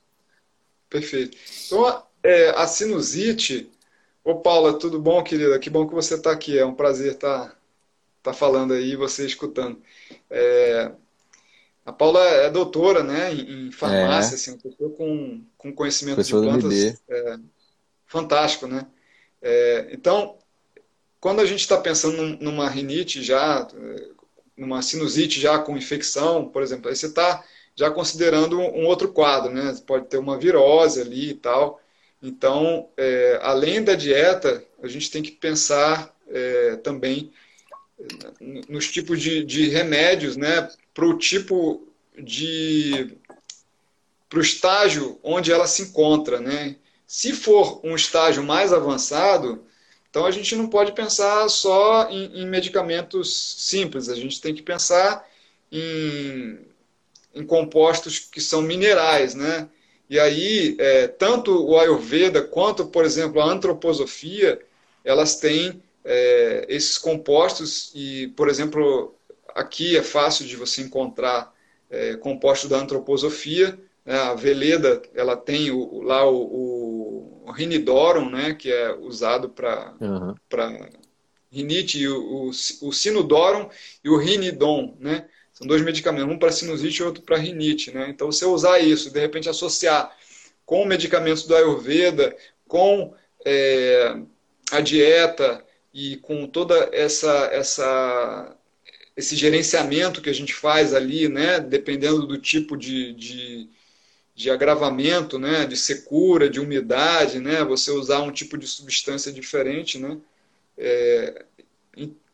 [0.95, 1.36] Perfeito.
[1.66, 3.68] Então, é, a sinusite.
[4.22, 5.59] Ô, Paula, tudo bom, querida?
[5.59, 6.57] Que bom que você está aqui.
[6.57, 7.57] É um prazer estar tá,
[8.22, 9.82] tá falando aí e você escutando.
[10.30, 10.92] É,
[11.84, 14.36] a Paula é doutora né, em, farmácia, é.
[14.36, 17.38] assim, uma pessoa com, com conhecimento pessoa de plantas é,
[18.07, 18.86] fantástico, né?
[19.42, 20.38] É, então,
[21.18, 24.09] quando a gente está pensando numa rinite já, é,
[24.57, 27.45] numa sinusite já com infecção, por exemplo, aí você está
[27.77, 29.77] já considerando um outro quadro, né?
[29.87, 31.81] Pode ter uma virose ali e tal.
[32.22, 37.33] Então, é, além da dieta, a gente tem que pensar é, também
[38.68, 40.68] nos tipos de, de remédios, né?
[40.93, 41.87] Para o tipo
[42.18, 43.16] de.
[44.29, 46.77] para o estágio onde ela se encontra, né?
[47.07, 49.64] Se for um estágio mais avançado,
[50.09, 54.62] então a gente não pode pensar só em, em medicamentos simples, a gente tem que
[54.62, 55.29] pensar
[55.70, 56.59] em
[57.35, 59.68] em compostos que são minerais, né?
[60.09, 64.61] E aí, é, tanto o Ayurveda quanto, por exemplo, a antroposofia,
[65.05, 69.14] elas têm é, esses compostos e, por exemplo,
[69.55, 71.53] aqui é fácil de você encontrar
[71.91, 73.78] é, compostos da antroposofia.
[74.05, 74.14] Né?
[74.14, 78.55] A Veleda, ela tem o, lá o, o, rinidorum, né?
[78.55, 80.35] Que é usado para uhum.
[81.51, 83.68] rinite, e o, o, o sinodorum
[84.03, 85.26] e o rinidon, né?
[85.55, 87.92] São dois medicamentos, um para sinusite e outro para rinite.
[87.92, 88.09] Né?
[88.11, 90.14] Então, você usar isso, de repente associar
[90.66, 92.36] com medicamentos do Ayurveda,
[92.66, 94.16] com é,
[94.72, 98.57] a dieta e com toda essa, essa
[99.16, 103.68] esse gerenciamento que a gente faz ali, né, dependendo do tipo de, de,
[104.34, 109.98] de, agravamento, né, de secura, de umidade, né, você usar um tipo de substância diferente,
[109.98, 110.18] né,
[110.76, 111.44] é,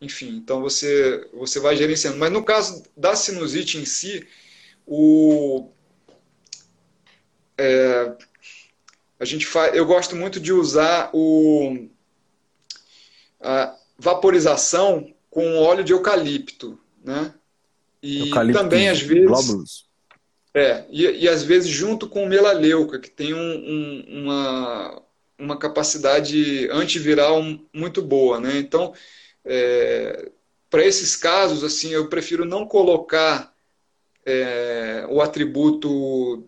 [0.01, 2.16] enfim, então você, você vai gerenciando.
[2.16, 4.26] Mas no caso da sinusite em si,
[4.86, 5.68] o,
[7.59, 8.16] é,
[9.18, 11.86] a gente faz, eu gosto muito de usar o,
[13.40, 17.34] a vaporização com óleo de eucalipto, né?
[18.03, 19.90] E eucalipto também às vezes glóbulos.
[20.55, 25.03] É, e, e às vezes junto com melaleuca, que tem um, um, uma,
[25.38, 27.42] uma capacidade antiviral
[27.72, 28.59] muito boa, né?
[28.59, 28.94] Então,
[29.45, 30.30] é,
[30.68, 33.53] para esses casos, assim, eu prefiro não colocar
[34.24, 36.47] é, o atributo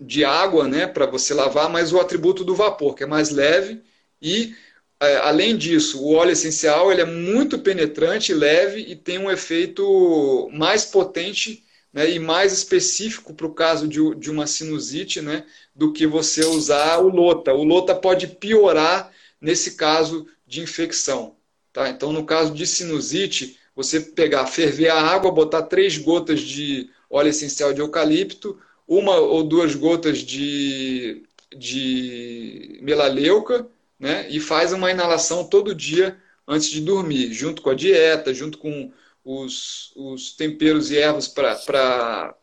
[0.00, 3.82] de água, né, para você lavar, mas o atributo do vapor, que é mais leve
[4.20, 4.54] e
[5.02, 10.50] é, além disso, o óleo essencial ele é muito penetrante, leve e tem um efeito
[10.52, 15.92] mais potente né, e mais específico para o caso de, de, uma sinusite né, do
[15.92, 17.54] que você usar o lota.
[17.54, 19.10] O lota pode piorar
[19.40, 21.34] nesse caso de infecção.
[21.72, 21.88] Tá?
[21.88, 27.28] Então, no caso de sinusite, você pegar, ferver a água, botar três gotas de óleo
[27.28, 31.22] essencial de eucalipto, uma ou duas gotas de,
[31.56, 33.66] de melaleuca,
[33.98, 34.26] né?
[34.28, 38.92] e faz uma inalação todo dia antes de dormir, junto com a dieta, junto com
[39.24, 42.34] os, os temperos e ervas para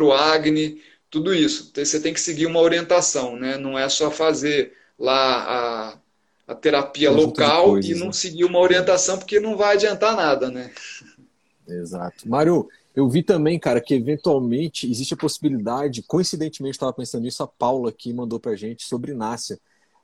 [0.00, 1.70] o acne, tudo isso.
[1.74, 3.56] Você tem que seguir uma orientação, né?
[3.56, 6.01] não é só fazer lá a
[6.52, 8.12] a terapia local coisas, e não né?
[8.12, 10.70] seguir uma orientação, porque não vai adiantar nada, né?
[11.66, 12.28] Exato.
[12.28, 17.46] Mário, eu vi também, cara, que eventualmente existe a possibilidade, coincidentemente estava pensando nisso, a
[17.46, 19.58] Paula aqui mandou pra gente sobre náusea.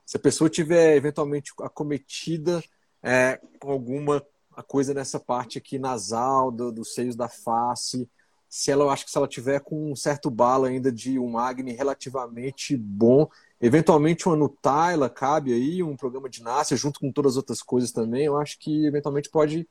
[0.05, 2.63] Se a pessoa tiver eventualmente acometida
[3.03, 4.25] é, com alguma
[4.67, 8.09] coisa nessa parte aqui nasal, do, dos seios da face,
[8.49, 11.37] se ela, eu acho que se ela tiver com um certo bala ainda de um
[11.37, 13.29] Agni relativamente bom,
[13.61, 17.91] eventualmente uma Nutella cabe aí, um programa de náusea junto com todas as outras coisas
[17.91, 19.67] também, eu acho que eventualmente pode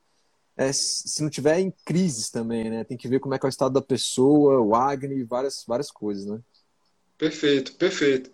[0.55, 2.83] é, se não tiver em crises também, né?
[2.83, 5.89] Tem que ver como é que é o estado da pessoa, o Agni, várias, várias
[5.89, 6.39] coisas, né?
[7.17, 8.29] Perfeito, perfeito.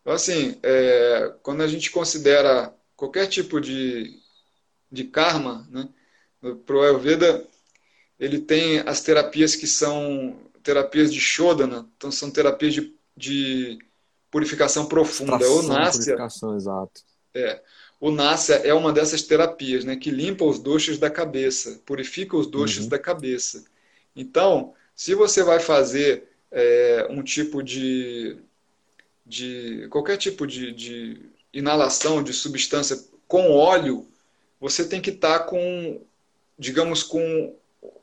[0.00, 4.20] Então, assim, é, quando a gente considera qualquer tipo de,
[4.90, 5.88] de karma, né?
[6.64, 7.44] Para o Ayurveda,
[8.24, 13.78] ele tem as terapias que são terapias de Shodana, então são terapias de, de
[14.30, 15.32] purificação profunda.
[15.32, 17.02] Extração, ou Nasya, purificação, exato.
[17.34, 17.60] É,
[18.00, 22.46] o Nasya é uma dessas terapias, né, que limpa os doxos da cabeça, purifica os
[22.46, 22.88] doxos uhum.
[22.88, 23.64] da cabeça.
[24.16, 28.38] Então, se você vai fazer é, um tipo de,
[29.26, 31.20] de qualquer tipo de, de,
[31.52, 32.98] inalação de substância
[33.28, 34.08] com óleo,
[34.58, 36.00] você tem que estar tá com,
[36.58, 37.54] digamos, com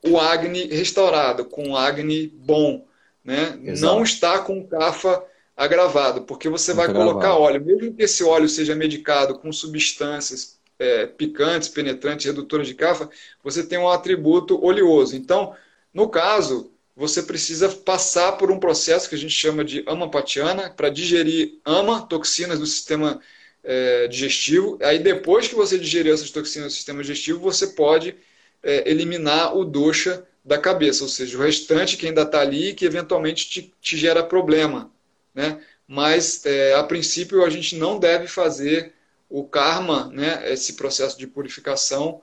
[0.04, 2.86] o Agni restaurado, com o Agni bom,
[3.24, 3.58] né?
[3.80, 5.24] Não está com o Kapha
[5.56, 11.06] agravado, porque você vai colocar óleo, mesmo que esse óleo seja medicado com substâncias é,
[11.06, 13.08] picantes, penetrantes, redutoras de cafa,
[13.44, 15.16] você tem um atributo oleoso.
[15.16, 15.56] Então,
[15.94, 20.90] no caso, você precisa passar por um processo que a gente chama de amapatiana para
[20.90, 23.22] digerir ama, toxinas do sistema
[23.64, 24.80] é, digestivo.
[24.82, 28.16] Aí, depois que você digerir essas toxinas do sistema digestivo, você pode
[28.64, 32.86] é, eliminar o dosha da cabeça, ou seja, o restante que ainda está ali que
[32.86, 34.92] eventualmente te, te gera problema
[35.34, 35.62] né?
[35.88, 38.94] mas é, a princípio a gente não deve fazer
[39.30, 42.22] o karma, né, esse processo de purificação,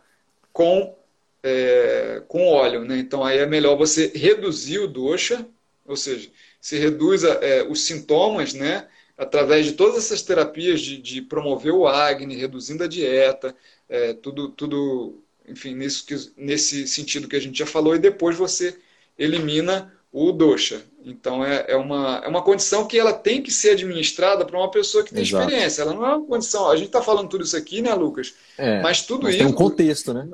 [0.52, 0.94] com,
[1.42, 2.84] é, com óleo.
[2.84, 2.98] Né?
[2.98, 5.46] Então aí é melhor você reduzir o dosha,
[5.86, 6.30] ou seja,
[6.60, 11.86] se reduz é, os sintomas, né, através de todas essas terapias de, de promover o
[11.86, 13.56] Agni, reduzindo a dieta,
[13.88, 18.36] é, tudo, tudo, enfim, nisso que, nesse sentido que a gente já falou, e depois
[18.36, 18.76] você
[19.18, 20.82] elimina o dosha.
[21.04, 24.70] Então é, é, uma, é uma condição que ela tem que ser administrada para uma
[24.70, 25.44] pessoa que tem Exato.
[25.44, 25.82] experiência.
[25.82, 26.70] Ela não é uma condição.
[26.70, 28.34] A gente está falando tudo isso aqui, né, Lucas?
[28.56, 29.44] É, mas tudo mas isso.
[29.44, 30.28] Tem um contexto, né?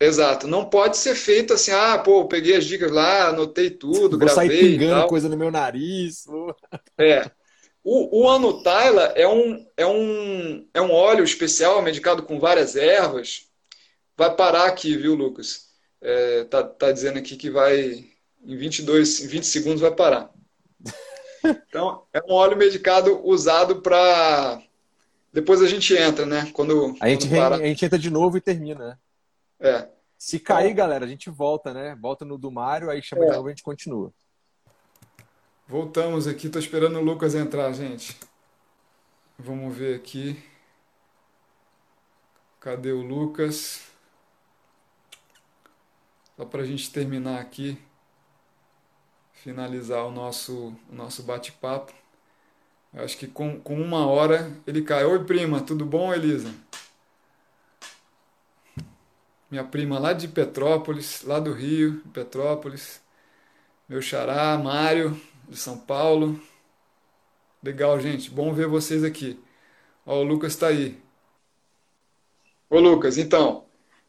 [0.00, 0.46] Exato.
[0.46, 4.48] Não pode ser feito assim, ah, pô, peguei as dicas lá, anotei tudo, Vou gravei.
[4.48, 6.24] Sair pingando coisa no meu nariz.
[7.00, 7.30] É.
[7.84, 13.47] O, o Anutaila é um, é, um, é um óleo especial medicado com várias ervas.
[14.18, 15.68] Vai parar aqui, viu, Lucas?
[16.00, 18.04] É, tá, tá dizendo aqui que vai
[18.44, 20.30] em 22, em 20 segundos vai parar.
[21.68, 24.60] Então, é um óleo medicado usado para.
[25.32, 26.50] Depois a gente entra, né?
[26.52, 28.98] Quando, a, gente quando a gente entra de novo e termina, né?
[29.60, 29.88] É.
[30.18, 31.96] Se cair, então, galera, a gente volta, né?
[32.02, 33.28] Volta no do Mário, aí chama é.
[33.28, 34.12] de novo e a gente continua.
[35.68, 38.18] Voltamos aqui, tô esperando o Lucas entrar, gente.
[39.38, 40.42] Vamos ver aqui.
[42.58, 43.88] Cadê o Lucas?
[46.38, 47.76] Só para a gente terminar aqui
[49.32, 51.92] finalizar o nosso, o nosso bate-papo.
[52.94, 55.04] Acho que com, com uma hora ele cai.
[55.04, 56.54] Oi, prima, tudo bom, Elisa?
[59.50, 63.00] Minha prima lá de Petrópolis, lá do Rio, Petrópolis.
[63.88, 66.40] Meu xará, Mário, de São Paulo.
[67.60, 68.30] Legal, gente.
[68.30, 69.42] Bom ver vocês aqui.
[70.06, 71.02] Ó, o Lucas está aí.
[72.70, 73.64] Ô, Lucas, então.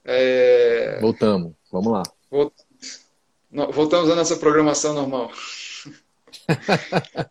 [0.05, 0.99] É...
[1.01, 1.55] Voltamos.
[1.71, 2.03] Vamos lá.
[2.29, 4.09] Voltamos.
[4.09, 5.31] À nossa programação normal.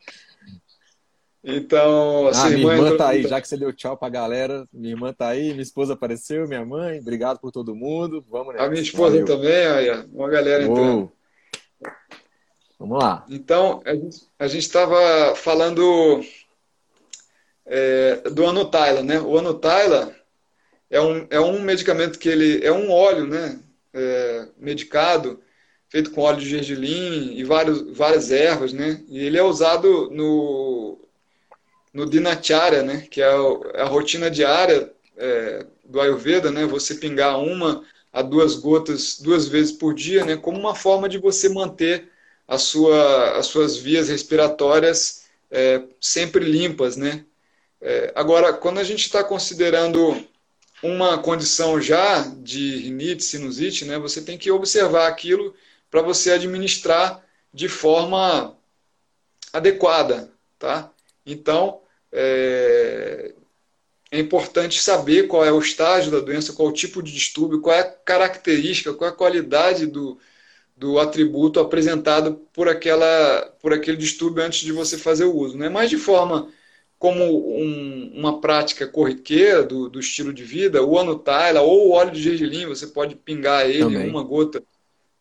[1.44, 4.66] então, a ah, minha irmã tá aí, já que você deu tchau pra galera.
[4.72, 6.98] Minha irmã tá aí, minha esposa apareceu, minha mãe.
[6.98, 8.24] Obrigado por todo mundo.
[8.28, 8.66] Vamos nessa.
[8.66, 9.26] A minha esposa Valeu.
[9.26, 11.12] também, aí, uma galera entrando.
[12.78, 13.24] Vamos lá.
[13.28, 13.82] Então,
[14.38, 16.24] a gente estava falando
[17.66, 19.20] é, do Anutaila, né?
[19.20, 20.14] O Anutaila
[20.90, 23.58] é um, é um medicamento que ele é um óleo, né?
[23.94, 25.40] É, medicado
[25.88, 29.02] feito com óleo de gergelim e vários, várias ervas, né?
[29.08, 30.98] E ele é usado no,
[31.92, 33.06] no dinacharya, né?
[33.10, 33.30] Que é
[33.76, 36.66] a, rotina diária é, do Ayurveda, né?
[36.66, 37.82] Você pingar uma
[38.12, 40.36] a duas gotas duas vezes por dia, né?
[40.36, 42.10] Como uma forma de você manter
[42.46, 47.24] a sua, as suas vias respiratórias é, sempre limpas, né?
[47.80, 50.16] É, agora, quando a gente está considerando
[50.82, 53.98] uma condição já de rinite, sinusite, né?
[53.98, 55.54] Você tem que observar aquilo
[55.90, 58.56] para você administrar de forma
[59.52, 60.92] adequada, tá?
[61.26, 61.80] Então,
[62.12, 63.34] é,
[64.10, 67.60] é importante saber qual é o estágio da doença, qual é o tipo de distúrbio,
[67.60, 70.18] qual é a característica, qual é a qualidade do,
[70.76, 75.58] do atributo apresentado por, aquela, por aquele distúrbio antes de você fazer o uso.
[75.58, 75.68] Né?
[75.68, 76.48] Mas de forma
[76.98, 82.10] como um, uma prática corriqueira do, do, estilo de vida, o anutaila ou o óleo
[82.10, 84.10] de gergelim, você pode pingar ele Também.
[84.10, 84.62] uma gota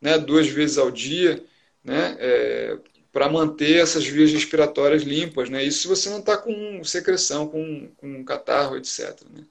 [0.02, 1.44] né, duas vezes ao dia,
[1.84, 2.78] né, é,
[3.12, 5.50] para manter essas vias respiratórias limpas.
[5.50, 5.64] Né?
[5.64, 9.22] Isso se você não está com secreção, com, com catarro, etc.
[9.32, 9.44] Né?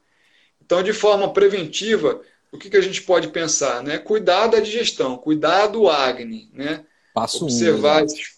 [0.60, 2.20] Então, de forma preventiva,
[2.50, 3.84] o que, que a gente pode pensar?
[3.84, 3.98] Né?
[3.98, 6.84] Cuidar da digestão, cuidar do acne, né?
[7.14, 8.35] Passo observar, um, esses,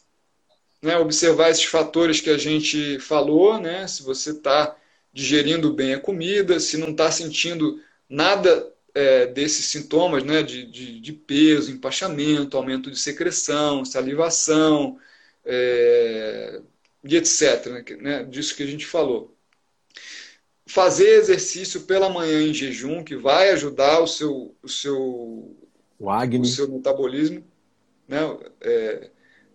[0.83, 0.97] né?
[0.99, 3.87] observar esses fatores que a gente falou, né?
[3.87, 4.77] se você está
[5.13, 10.43] digerindo bem a comida, se não está sentindo nada é, desses sintomas né?
[10.43, 14.99] de, de, de peso, empachamento, aumento de secreção, salivação,
[15.45, 16.61] é,
[17.05, 17.97] e etc.
[18.01, 18.25] Né?
[18.25, 19.35] Disso que a gente falou.
[20.67, 24.97] Fazer exercício pela manhã em jejum, que vai ajudar o seu, o seu,
[25.99, 26.11] o,
[26.41, 27.43] o seu metabolismo
[28.09, 28.21] né?
[28.63, 29.11] É,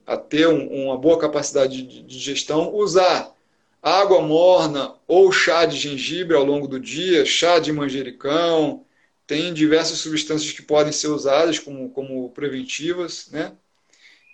[0.06, 2.74] a ter um, uma boa capacidade de digestão.
[2.74, 3.32] Usar
[3.82, 8.86] água morna ou chá de gengibre ao longo do dia, chá de manjericão,
[9.28, 13.54] tem diversas substâncias que podem ser usadas como, como preventivas, né?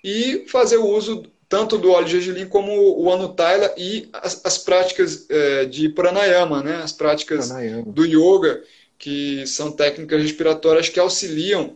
[0.03, 4.57] E fazer o uso tanto do óleo de gergelim como o Anutaila e as, as
[4.59, 6.75] práticas é, de pranayama, né?
[6.83, 7.91] as práticas pranayama.
[7.91, 8.63] do yoga,
[8.99, 11.75] que são técnicas respiratórias que auxiliam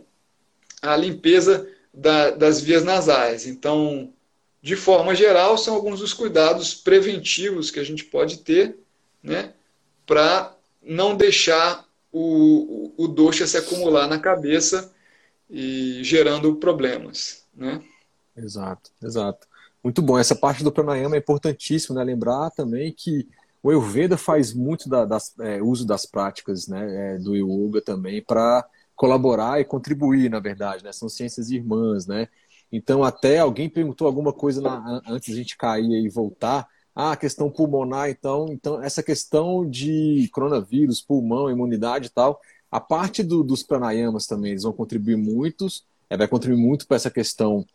[0.80, 3.46] a limpeza da, das vias nasais.
[3.46, 4.12] Então,
[4.60, 8.76] de forma geral, são alguns dos cuidados preventivos que a gente pode ter
[9.22, 9.52] né?
[10.04, 14.92] para não deixar o, o, o doxa se acumular na cabeça
[15.48, 17.44] e gerando problemas.
[17.54, 17.82] Né?
[18.36, 19.46] Exato, exato.
[19.82, 20.18] Muito bom.
[20.18, 22.02] Essa parte do pranayama é importantíssimo, né?
[22.02, 23.28] Lembrar também que
[23.62, 28.22] o Ayurveda faz muito da, das, é, uso das práticas né, é, do yoga também
[28.22, 30.92] para colaborar e contribuir, na verdade, né?
[30.92, 32.28] São ciências irmãs, né?
[32.70, 36.66] Então, até alguém perguntou alguma coisa na, antes de a gente cair e voltar.
[36.94, 42.40] Ah, a questão pulmonar, então, então essa questão de coronavírus, pulmão, imunidade e tal,
[42.70, 46.96] a parte do, dos pranayamas também, eles vão contribuir muitos, é, vai contribuir muito para
[46.96, 47.66] essa questão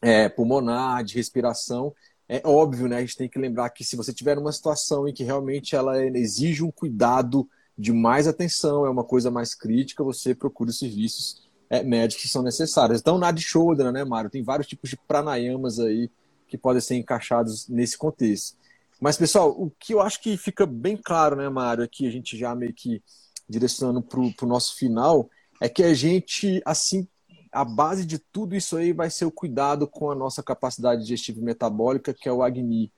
[0.00, 1.94] é, pulmonar, de respiração.
[2.28, 2.98] É óbvio, né?
[2.98, 6.02] A gente tem que lembrar que se você tiver uma situação em que realmente ela
[6.16, 7.48] exige um cuidado
[7.80, 12.28] de mais atenção, é uma coisa mais crítica, você procura os serviços é, médicos que
[12.28, 13.00] são necessários.
[13.00, 14.28] Então, nada de shoulder, né, Mário?
[14.28, 16.10] Tem vários tipos de pranayamas aí
[16.46, 18.56] que podem ser encaixados nesse contexto.
[19.00, 22.36] Mas, pessoal, o que eu acho que fica bem claro, né, Mário, aqui a gente
[22.36, 23.02] já meio que
[23.48, 27.08] direcionando para o nosso final, é que a gente, assim
[27.52, 31.40] a base de tudo isso aí vai ser o cuidado com a nossa capacidade digestiva
[31.40, 32.92] e metabólica, que é o Agni.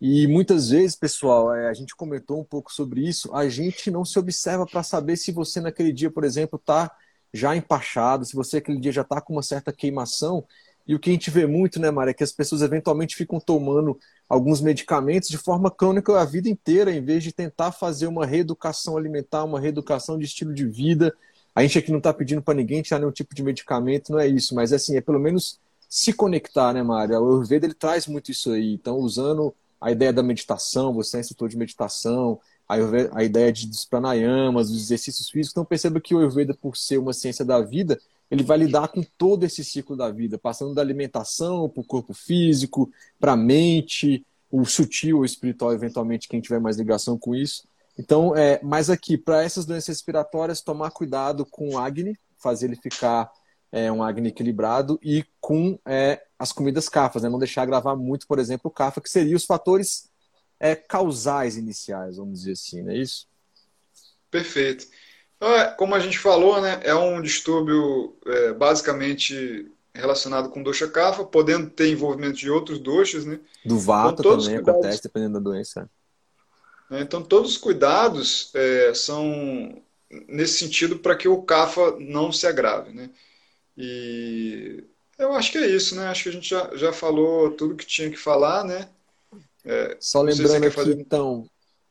[0.00, 4.04] E muitas vezes, pessoal, é, a gente comentou um pouco sobre isso, a gente não
[4.04, 6.90] se observa para saber se você naquele dia, por exemplo, está
[7.32, 10.44] já empachado, se você aquele dia já está com uma certa queimação.
[10.86, 13.38] E o que a gente vê muito, né, Maria, é que as pessoas eventualmente ficam
[13.38, 13.98] tomando
[14.28, 18.96] alguns medicamentos de forma crônica a vida inteira, em vez de tentar fazer uma reeducação
[18.96, 21.14] alimentar, uma reeducação de estilo de vida,
[21.54, 24.26] a gente aqui não está pedindo para ninguém tirar nenhum tipo de medicamento, não é
[24.26, 27.16] isso, mas assim, é pelo menos se conectar, né, Mário?
[27.16, 28.72] O Ayurveda ele traz muito isso aí.
[28.72, 32.74] Então, usando a ideia da meditação, você é instrutor de meditação, a,
[33.14, 35.52] a ideia de, dos pranayamas, dos exercícios físicos.
[35.52, 37.98] Então, perceba que o Ayurveda, por ser uma ciência da vida,
[38.30, 42.14] ele vai lidar com todo esse ciclo da vida, passando da alimentação para o corpo
[42.14, 47.64] físico, para a mente, o sutil ou espiritual, eventualmente, quem tiver mais ligação com isso.
[47.98, 52.76] Então, é, mas aqui, para essas doenças respiratórias, tomar cuidado com o acne, fazer ele
[52.76, 53.30] ficar
[53.72, 57.28] é, um acne equilibrado e com é, as comidas cafas, né?
[57.28, 60.10] não deixar gravar muito, por exemplo, o cafa, que seriam os fatores
[60.58, 63.26] é, causais iniciais, vamos dizer assim, não é isso?
[64.30, 64.86] Perfeito.
[65.36, 70.88] Então, é, como a gente falou, né, é um distúrbio é, basicamente relacionado com doxa
[70.88, 73.40] cafa, podendo ter envolvimento de outros doxas, né?
[73.64, 74.80] Do vata então, também cuidados...
[74.80, 75.90] acontece, dependendo da doença.
[76.88, 77.00] Né?
[77.00, 79.82] Então, todos os cuidados é, são
[80.28, 82.92] nesse sentido para que o CAFA não se agrave.
[82.92, 83.10] Né?
[83.80, 84.84] E
[85.18, 86.08] eu acho que é isso, né?
[86.08, 88.88] Acho que a gente já, já falou tudo que tinha que falar, né?
[89.64, 90.98] É, só lembrando aqui, fazer...
[90.98, 91.46] então.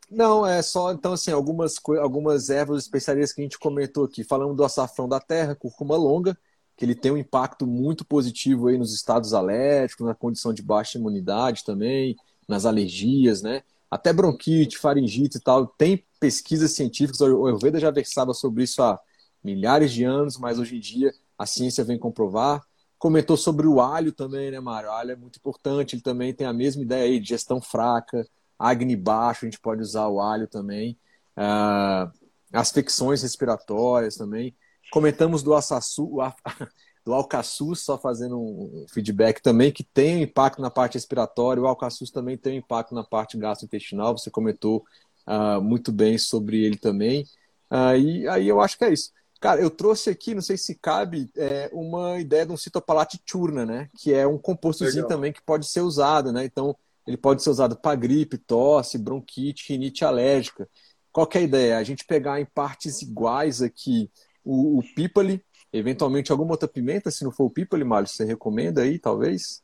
[0.10, 4.24] Não, é só, então, assim, algumas, algumas ervas especiarias que a gente comentou aqui.
[4.24, 6.36] Falamos do açafrão da terra, curcuma longa,
[6.76, 10.98] que ele tem um impacto muito positivo aí nos estados alérgicos, na condição de baixa
[10.98, 12.16] imunidade também,
[12.48, 13.62] nas alergias, né?
[13.90, 15.66] até bronquite, faringite e tal.
[15.66, 19.00] Tem pesquisas científicas, o Ayurveda já versava sobre isso há
[19.44, 22.62] milhares de anos, mas hoje em dia a ciência vem comprovar.
[23.00, 24.90] Comentou sobre o alho também, né, Mário?
[24.90, 28.28] O alho é muito importante, ele também tem a mesma ideia aí, digestão fraca,
[28.60, 30.98] acne baixo, a gente pode usar o alho também.
[31.38, 32.12] uh,
[32.52, 34.56] as infecções respiratórias também.
[34.92, 36.18] Comentamos do Assassu,
[37.06, 41.62] do Alcaçuz, só fazendo um feedback também, que tem um impacto na parte respiratória.
[41.62, 44.18] O Alcaçuz também tem um impacto na parte gastrointestinal.
[44.18, 44.84] Você comentou
[45.28, 47.24] uh, muito bem sobre ele também.
[47.72, 49.12] Uh, e aí eu acho que é isso.
[49.40, 53.66] Cara, eu trouxe aqui, não sei se cabe, é, uma ideia de um citopalate churna,
[53.66, 53.90] né?
[53.98, 55.10] Que é um compostozinho Legal.
[55.10, 56.44] também que pode ser usado, né?
[56.44, 56.76] Então,
[57.08, 60.68] ele pode ser usado para gripe, tosse, bronquite, rinite alérgica.
[61.12, 61.78] Qual que é a ideia?
[61.78, 64.12] A gente pegar em partes iguais aqui
[64.44, 68.82] o, o pípali, eventualmente alguma outra pimenta, se não for o pípali, Mário, você recomenda
[68.82, 69.62] aí, talvez?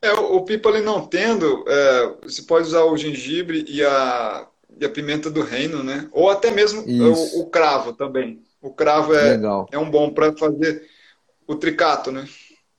[0.00, 4.48] É, o pípali não tendo, é, você pode usar o gengibre e a,
[4.80, 6.08] e a pimenta do reino, né?
[6.10, 8.42] Ou até mesmo o, o, cravo também.
[8.62, 9.38] O cravo é,
[9.72, 10.88] é um bom para fazer
[11.46, 12.28] o tricato, né?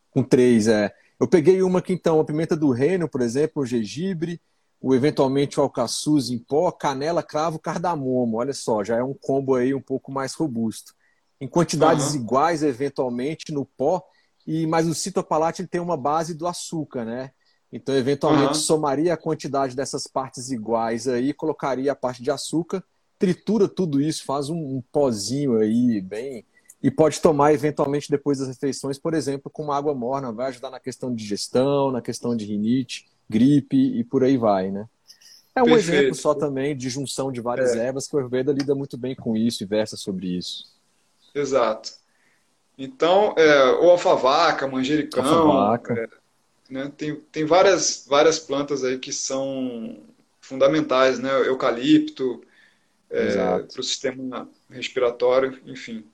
[0.09, 0.93] Com três, é.
[1.19, 4.41] Eu peguei uma que então, a pimenta do reino, por exemplo, o gengibre,
[4.79, 8.37] o eventualmente o alcaçuz em pó, canela, cravo, cardamomo.
[8.37, 10.93] Olha só, já é um combo aí um pouco mais robusto.
[11.39, 12.21] Em quantidades uhum.
[12.21, 14.01] iguais, eventualmente, no pó,
[14.47, 17.31] e mas o citopalate tem uma base do açúcar, né?
[17.71, 18.53] Então, eventualmente, uhum.
[18.53, 22.83] somaria a quantidade dessas partes iguais aí, colocaria a parte de açúcar,
[23.23, 26.43] tritura tudo isso, faz um, um pozinho aí bem
[26.81, 30.69] e pode tomar eventualmente depois das refeições, por exemplo, com uma água morna, vai ajudar
[30.69, 34.89] na questão de digestão, na questão de rinite, gripe e por aí vai, né?
[35.55, 35.93] É um Perfeito.
[35.93, 37.87] exemplo só também de junção de várias é.
[37.87, 40.65] ervas que o Ayurveda lida muito bem com isso e versa sobre isso.
[41.33, 41.93] Exato.
[42.77, 45.93] Então, é, o alfavaca, manjericão, alfavaca.
[45.93, 46.07] É,
[46.73, 50.01] né, tem, tem várias, várias plantas aí que são
[50.41, 51.31] fundamentais, né?
[51.47, 52.41] Eucalipto,
[53.13, 56.05] é, para o sistema respiratório, enfim.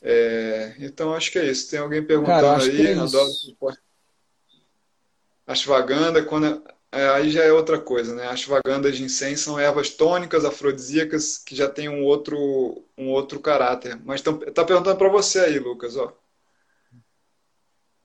[0.00, 1.70] É, então acho que é isso.
[1.70, 2.96] Tem alguém perguntando Cara, aí, é
[5.46, 8.26] Ashwagandha, quando é, aí já é outra coisa, né?
[8.28, 14.00] Ashwagandha e ginseng são ervas tônicas, afrodisíacas, que já tem um outro, um outro caráter.
[14.04, 16.16] Mas tão, tá perguntando para você aí, Lucas, ó.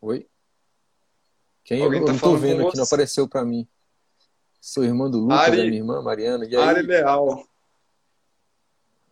[0.02, 0.28] Oi?
[1.64, 3.68] Quem Alguém eu tá não tô vendo aqui, não apareceu para mim.
[4.60, 6.46] Sou irmã do Lucas, Ari, é minha irmã Mariana.
[6.62, 7.49] Ari Leal.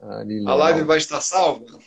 [0.01, 0.47] Leal.
[0.47, 1.79] A live vai estar salva?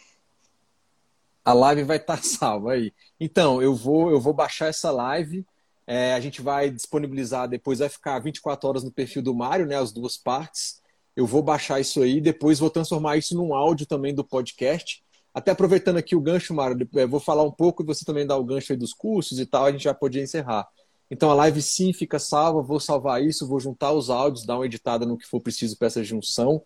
[1.44, 2.92] a live vai estar salva aí.
[3.18, 5.44] Então, eu vou, eu vou baixar essa live.
[5.86, 9.76] É, a gente vai disponibilizar depois, vai ficar 24 horas no perfil do Mário, né?
[9.76, 10.80] As duas partes.
[11.16, 15.02] Eu vou baixar isso aí, depois vou transformar isso num áudio também do podcast.
[15.34, 18.44] Até aproveitando aqui o gancho, Mário, vou falar um pouco e você também dá o
[18.44, 20.66] gancho aí dos cursos e tal, a gente já podia encerrar.
[21.10, 24.66] Então a live sim fica salva, vou salvar isso, vou juntar os áudios, dar uma
[24.66, 26.62] editada no que for preciso para essa junção.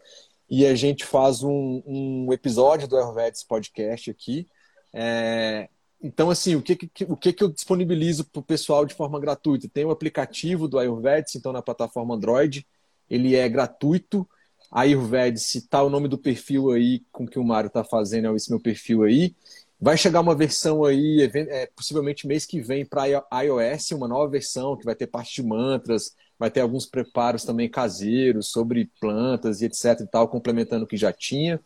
[0.48, 4.46] E a gente faz um, um episódio do Ayurvedics Podcast aqui,
[4.92, 5.68] é,
[6.04, 9.68] então, assim, o que, que, o que, eu disponibilizo para o pessoal de forma gratuita?
[9.72, 12.66] Tem o aplicativo do Ayurvedic, então, na plataforma Android.
[13.08, 14.28] Ele é gratuito.
[14.70, 18.50] Ayurvedic, está o nome do perfil aí com que o Mário está fazendo, é esse
[18.50, 19.34] meu perfil aí.
[19.80, 23.06] Vai chegar uma versão aí, é, possivelmente mês que vem, para
[23.42, 27.68] iOS, uma nova versão que vai ter parte de mantras, vai ter alguns preparos também
[27.68, 31.60] caseiros sobre plantas e etc e tal, complementando o que já tinha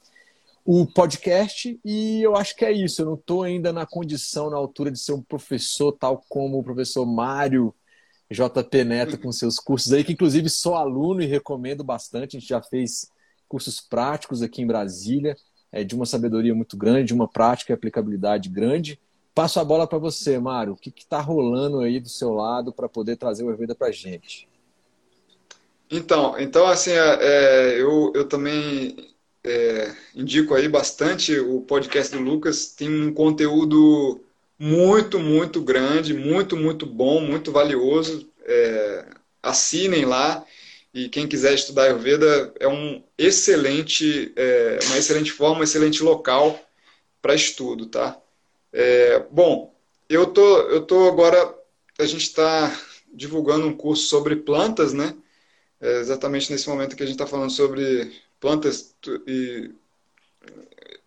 [0.70, 3.00] o podcast e eu acho que é isso.
[3.00, 6.62] Eu não estou ainda na condição, na altura de ser um professor tal como o
[6.62, 7.74] professor Mário
[8.30, 12.36] JP Neto com seus cursos aí, que inclusive sou aluno e recomendo bastante.
[12.36, 13.10] A gente já fez
[13.48, 15.34] cursos práticos aqui em Brasília,
[15.72, 19.00] é, de uma sabedoria muito grande, de uma prática e aplicabilidade grande.
[19.34, 20.74] Passo a bola para você, Mário.
[20.74, 23.92] O que está rolando aí do seu lado para poder trazer o Ayurveda para a
[23.92, 24.47] gente?
[25.91, 32.23] Então, então assim, é, é, eu, eu também é, indico aí bastante o podcast do
[32.23, 32.69] Lucas.
[32.74, 34.20] Tem um conteúdo
[34.59, 38.28] muito, muito grande, muito, muito bom, muito valioso.
[38.44, 39.06] É,
[39.43, 40.44] assinem lá.
[40.93, 46.59] E quem quiser estudar Ayurveda é um excelente, é, uma excelente forma, um excelente local
[47.23, 48.19] para estudo, tá?
[48.73, 49.74] É, bom,
[50.09, 51.55] eu tô, eu tô agora,
[51.98, 52.74] a gente está
[53.12, 55.15] divulgando um curso sobre plantas, né?
[55.80, 58.94] É exatamente nesse momento que a gente está falando sobre plantas
[59.26, 59.70] e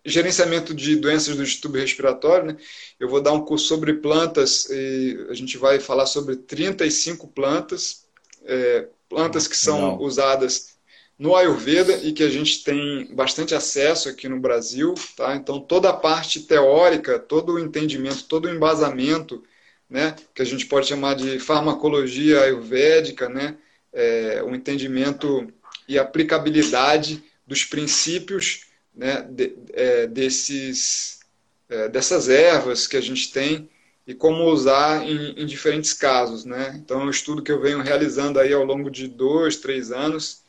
[0.04, 2.56] gerenciamento de doenças do tubo respiratório, né?
[2.98, 8.04] Eu vou dar um curso sobre plantas e a gente vai falar sobre 35 plantas,
[8.44, 10.00] é, plantas que são Não.
[10.00, 10.72] usadas
[11.18, 15.36] no Ayurveda e que a gente tem bastante acesso aqui no Brasil, tá?
[15.36, 19.42] Então toda a parte teórica, todo o entendimento, todo o embasamento,
[19.88, 23.56] né, que a gente pode chamar de farmacologia ayurvédica, né,
[23.92, 25.52] é, o entendimento
[25.88, 31.20] e aplicabilidade dos princípios né, de, é, desses,
[31.68, 33.68] é, dessas ervas que a gente tem
[34.06, 36.44] e como usar em, em, diferentes casos.
[36.44, 36.74] Né?
[36.82, 40.42] Então, é um estudo que eu venho realizando aí ao longo de dois, três anos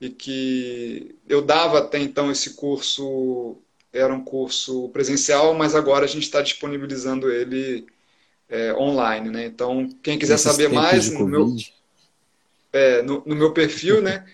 [0.00, 3.58] e que eu dava até então esse curso,
[3.92, 7.86] era um curso presencial, mas agora a gente está disponibilizando ele
[8.48, 9.46] é, online, né?
[9.46, 11.54] Então, quem quiser saber mais, no meu,
[12.72, 14.24] é, no, no, meu perfil, né?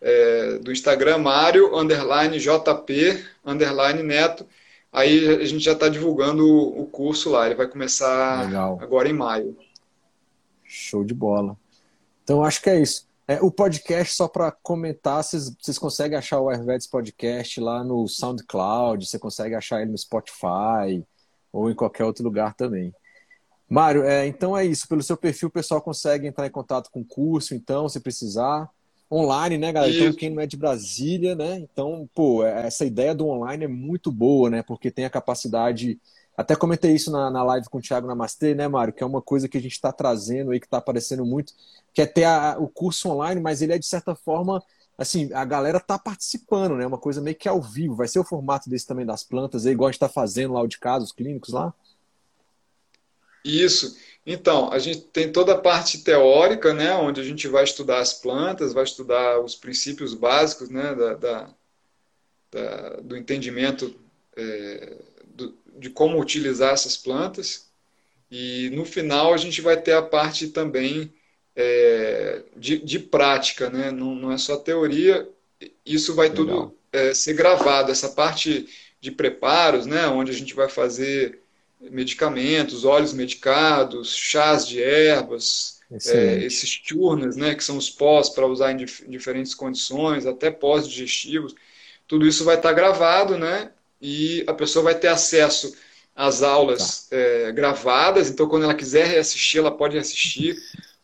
[0.00, 4.46] É, do Instagram, Mário, underline JP, underline Neto,
[4.92, 8.78] aí a gente já está divulgando o, curso lá, ele vai começar Legal.
[8.82, 9.56] agora em maio.
[10.62, 11.56] Show de bola.
[12.22, 13.06] Então, acho que é isso.
[13.26, 19.06] É, o podcast, só para comentar, vocês, conseguem achar o Ayurvedas Podcast lá no SoundCloud,
[19.06, 21.02] você consegue achar ele no Spotify
[21.50, 22.92] ou em qualquer outro lugar também.
[23.74, 24.86] Mário, é, então é isso.
[24.86, 28.70] Pelo seu perfil, o pessoal consegue entrar em contato com o curso, então, se precisar.
[29.10, 29.92] Online, né, galera?
[29.92, 31.58] Então, quem não é de Brasília, né?
[31.58, 34.62] Então, pô, é, essa ideia do online é muito boa, né?
[34.62, 35.98] Porque tem a capacidade
[36.36, 38.92] até comentei isso na, na live com o Thiago Namastê, né, Mário?
[38.92, 41.52] Que é uma coisa que a gente está trazendo aí, que está aparecendo muito,
[41.92, 44.62] que é ter a, o curso online, mas ele é, de certa forma,
[44.96, 46.86] assim, a galera está participando, né?
[46.86, 47.94] Uma coisa meio que ao vivo.
[47.94, 50.62] Vai ser o formato desse também das plantas, aí, igual a gente está fazendo lá
[50.62, 51.72] o de casos clínicos lá?
[53.44, 53.96] Isso.
[54.26, 56.94] Então, a gente tem toda a parte teórica, né?
[56.94, 60.94] Onde a gente vai estudar as plantas, vai estudar os princípios básicos, né?
[60.94, 61.50] Da, da,
[62.50, 63.94] da do entendimento.
[64.36, 64.96] É,
[65.76, 67.68] de como utilizar essas plantas.
[68.30, 71.12] E no final a gente vai ter a parte também
[71.54, 73.90] é, de, de, prática, né?
[73.90, 75.28] Não, não, é só teoria,
[75.84, 76.46] isso vai Legal.
[76.46, 77.92] tudo é, ser gravado.
[77.92, 78.68] Essa parte
[79.00, 80.06] de preparos, né?
[80.08, 81.40] Onde a gente vai fazer
[81.90, 87.54] medicamentos, óleos medicados, chás de ervas, é, esses churnas, né?
[87.54, 91.54] Que são os pós para usar em dif diferentes condições, até pós-digestivos.
[92.06, 93.70] Tudo isso vai estar gravado, né?
[94.04, 95.74] e a pessoa vai ter acesso
[96.14, 97.16] às aulas tá.
[97.16, 100.56] é, gravadas, então quando ela quiser reassistir, ela pode assistir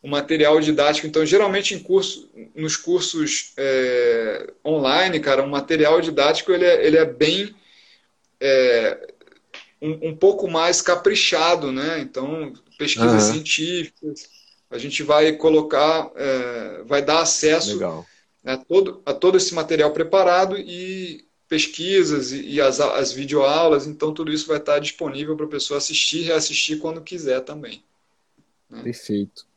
[0.03, 1.07] o material didático.
[1.07, 6.99] Então, geralmente em curso, nos cursos é, online, cara, o material didático ele é, ele
[6.99, 7.55] é bem
[8.39, 9.10] é,
[9.81, 12.01] um, um, pouco mais caprichado, né?
[12.01, 13.35] Então, pesquisas uhum.
[13.35, 14.29] científicas,
[14.71, 18.05] a gente vai colocar, é, vai dar acesso
[18.45, 24.15] a todo, a todo esse material preparado e pesquisas e, e as, as videoaulas, então
[24.15, 27.83] tudo isso vai estar disponível para a pessoa assistir e reassistir quando quiser também.
[28.71, 28.83] Né?
[28.83, 29.51] Perfeito.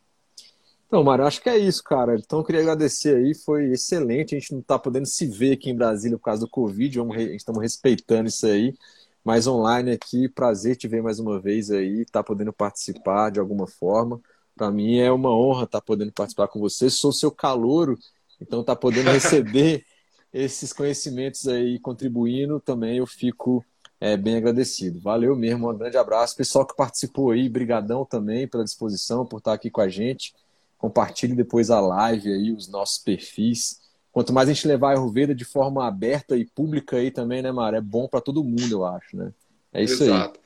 [0.88, 2.16] Então, Mário, acho que é isso, cara.
[2.16, 4.36] Então, eu queria agradecer aí, foi excelente.
[4.36, 7.18] A gente não está podendo se ver aqui em Brasília por causa do Covid, vamos,
[7.18, 8.76] estamos respeitando isso aí.
[9.24, 13.66] Mas online aqui, prazer te ver mais uma vez aí, tá podendo participar de alguma
[13.66, 14.22] forma.
[14.56, 16.90] Para mim é uma honra estar tá podendo participar com você.
[16.90, 17.98] Sou seu calouro,
[18.41, 19.86] então tá podendo receber
[20.34, 23.64] esses conhecimentos aí contribuindo, também eu fico
[24.00, 25.00] é, bem agradecido.
[25.00, 26.36] Valeu mesmo, um grande abraço.
[26.36, 30.34] Pessoal que participou aí, brigadão também pela disposição, por estar aqui com a gente.
[30.78, 33.80] Compartilhe depois a live aí, os nossos perfis.
[34.14, 37.52] Quanto mais a gente levar a Ayurveda de forma aberta e pública aí também, né,
[37.52, 37.77] Mara?
[37.77, 39.34] É bom para todo mundo, eu acho, né?
[39.73, 40.40] É isso Exato.
[40.40, 40.44] aí.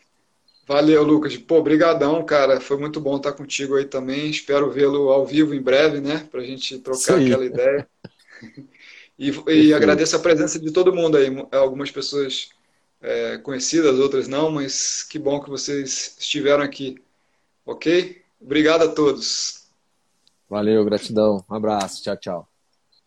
[0.65, 1.35] Valeu, Lucas.
[1.35, 2.61] Pô, brigadão, cara.
[2.61, 4.29] Foi muito bom estar contigo aí também.
[4.29, 6.25] Espero vê-lo ao vivo em breve, né?
[6.31, 7.87] Para a gente trocar aquela ideia.
[9.19, 11.25] E, e agradeço a presença de todo mundo aí.
[11.51, 12.49] Algumas pessoas
[13.01, 17.01] é, conhecidas, outras não, mas que bom que vocês estiveram aqui.
[17.65, 18.21] Ok?
[18.39, 19.65] Obrigado a todos.
[20.47, 21.43] Valeu, gratidão.
[21.49, 22.03] Um abraço.
[22.03, 22.56] Tchau, tchau.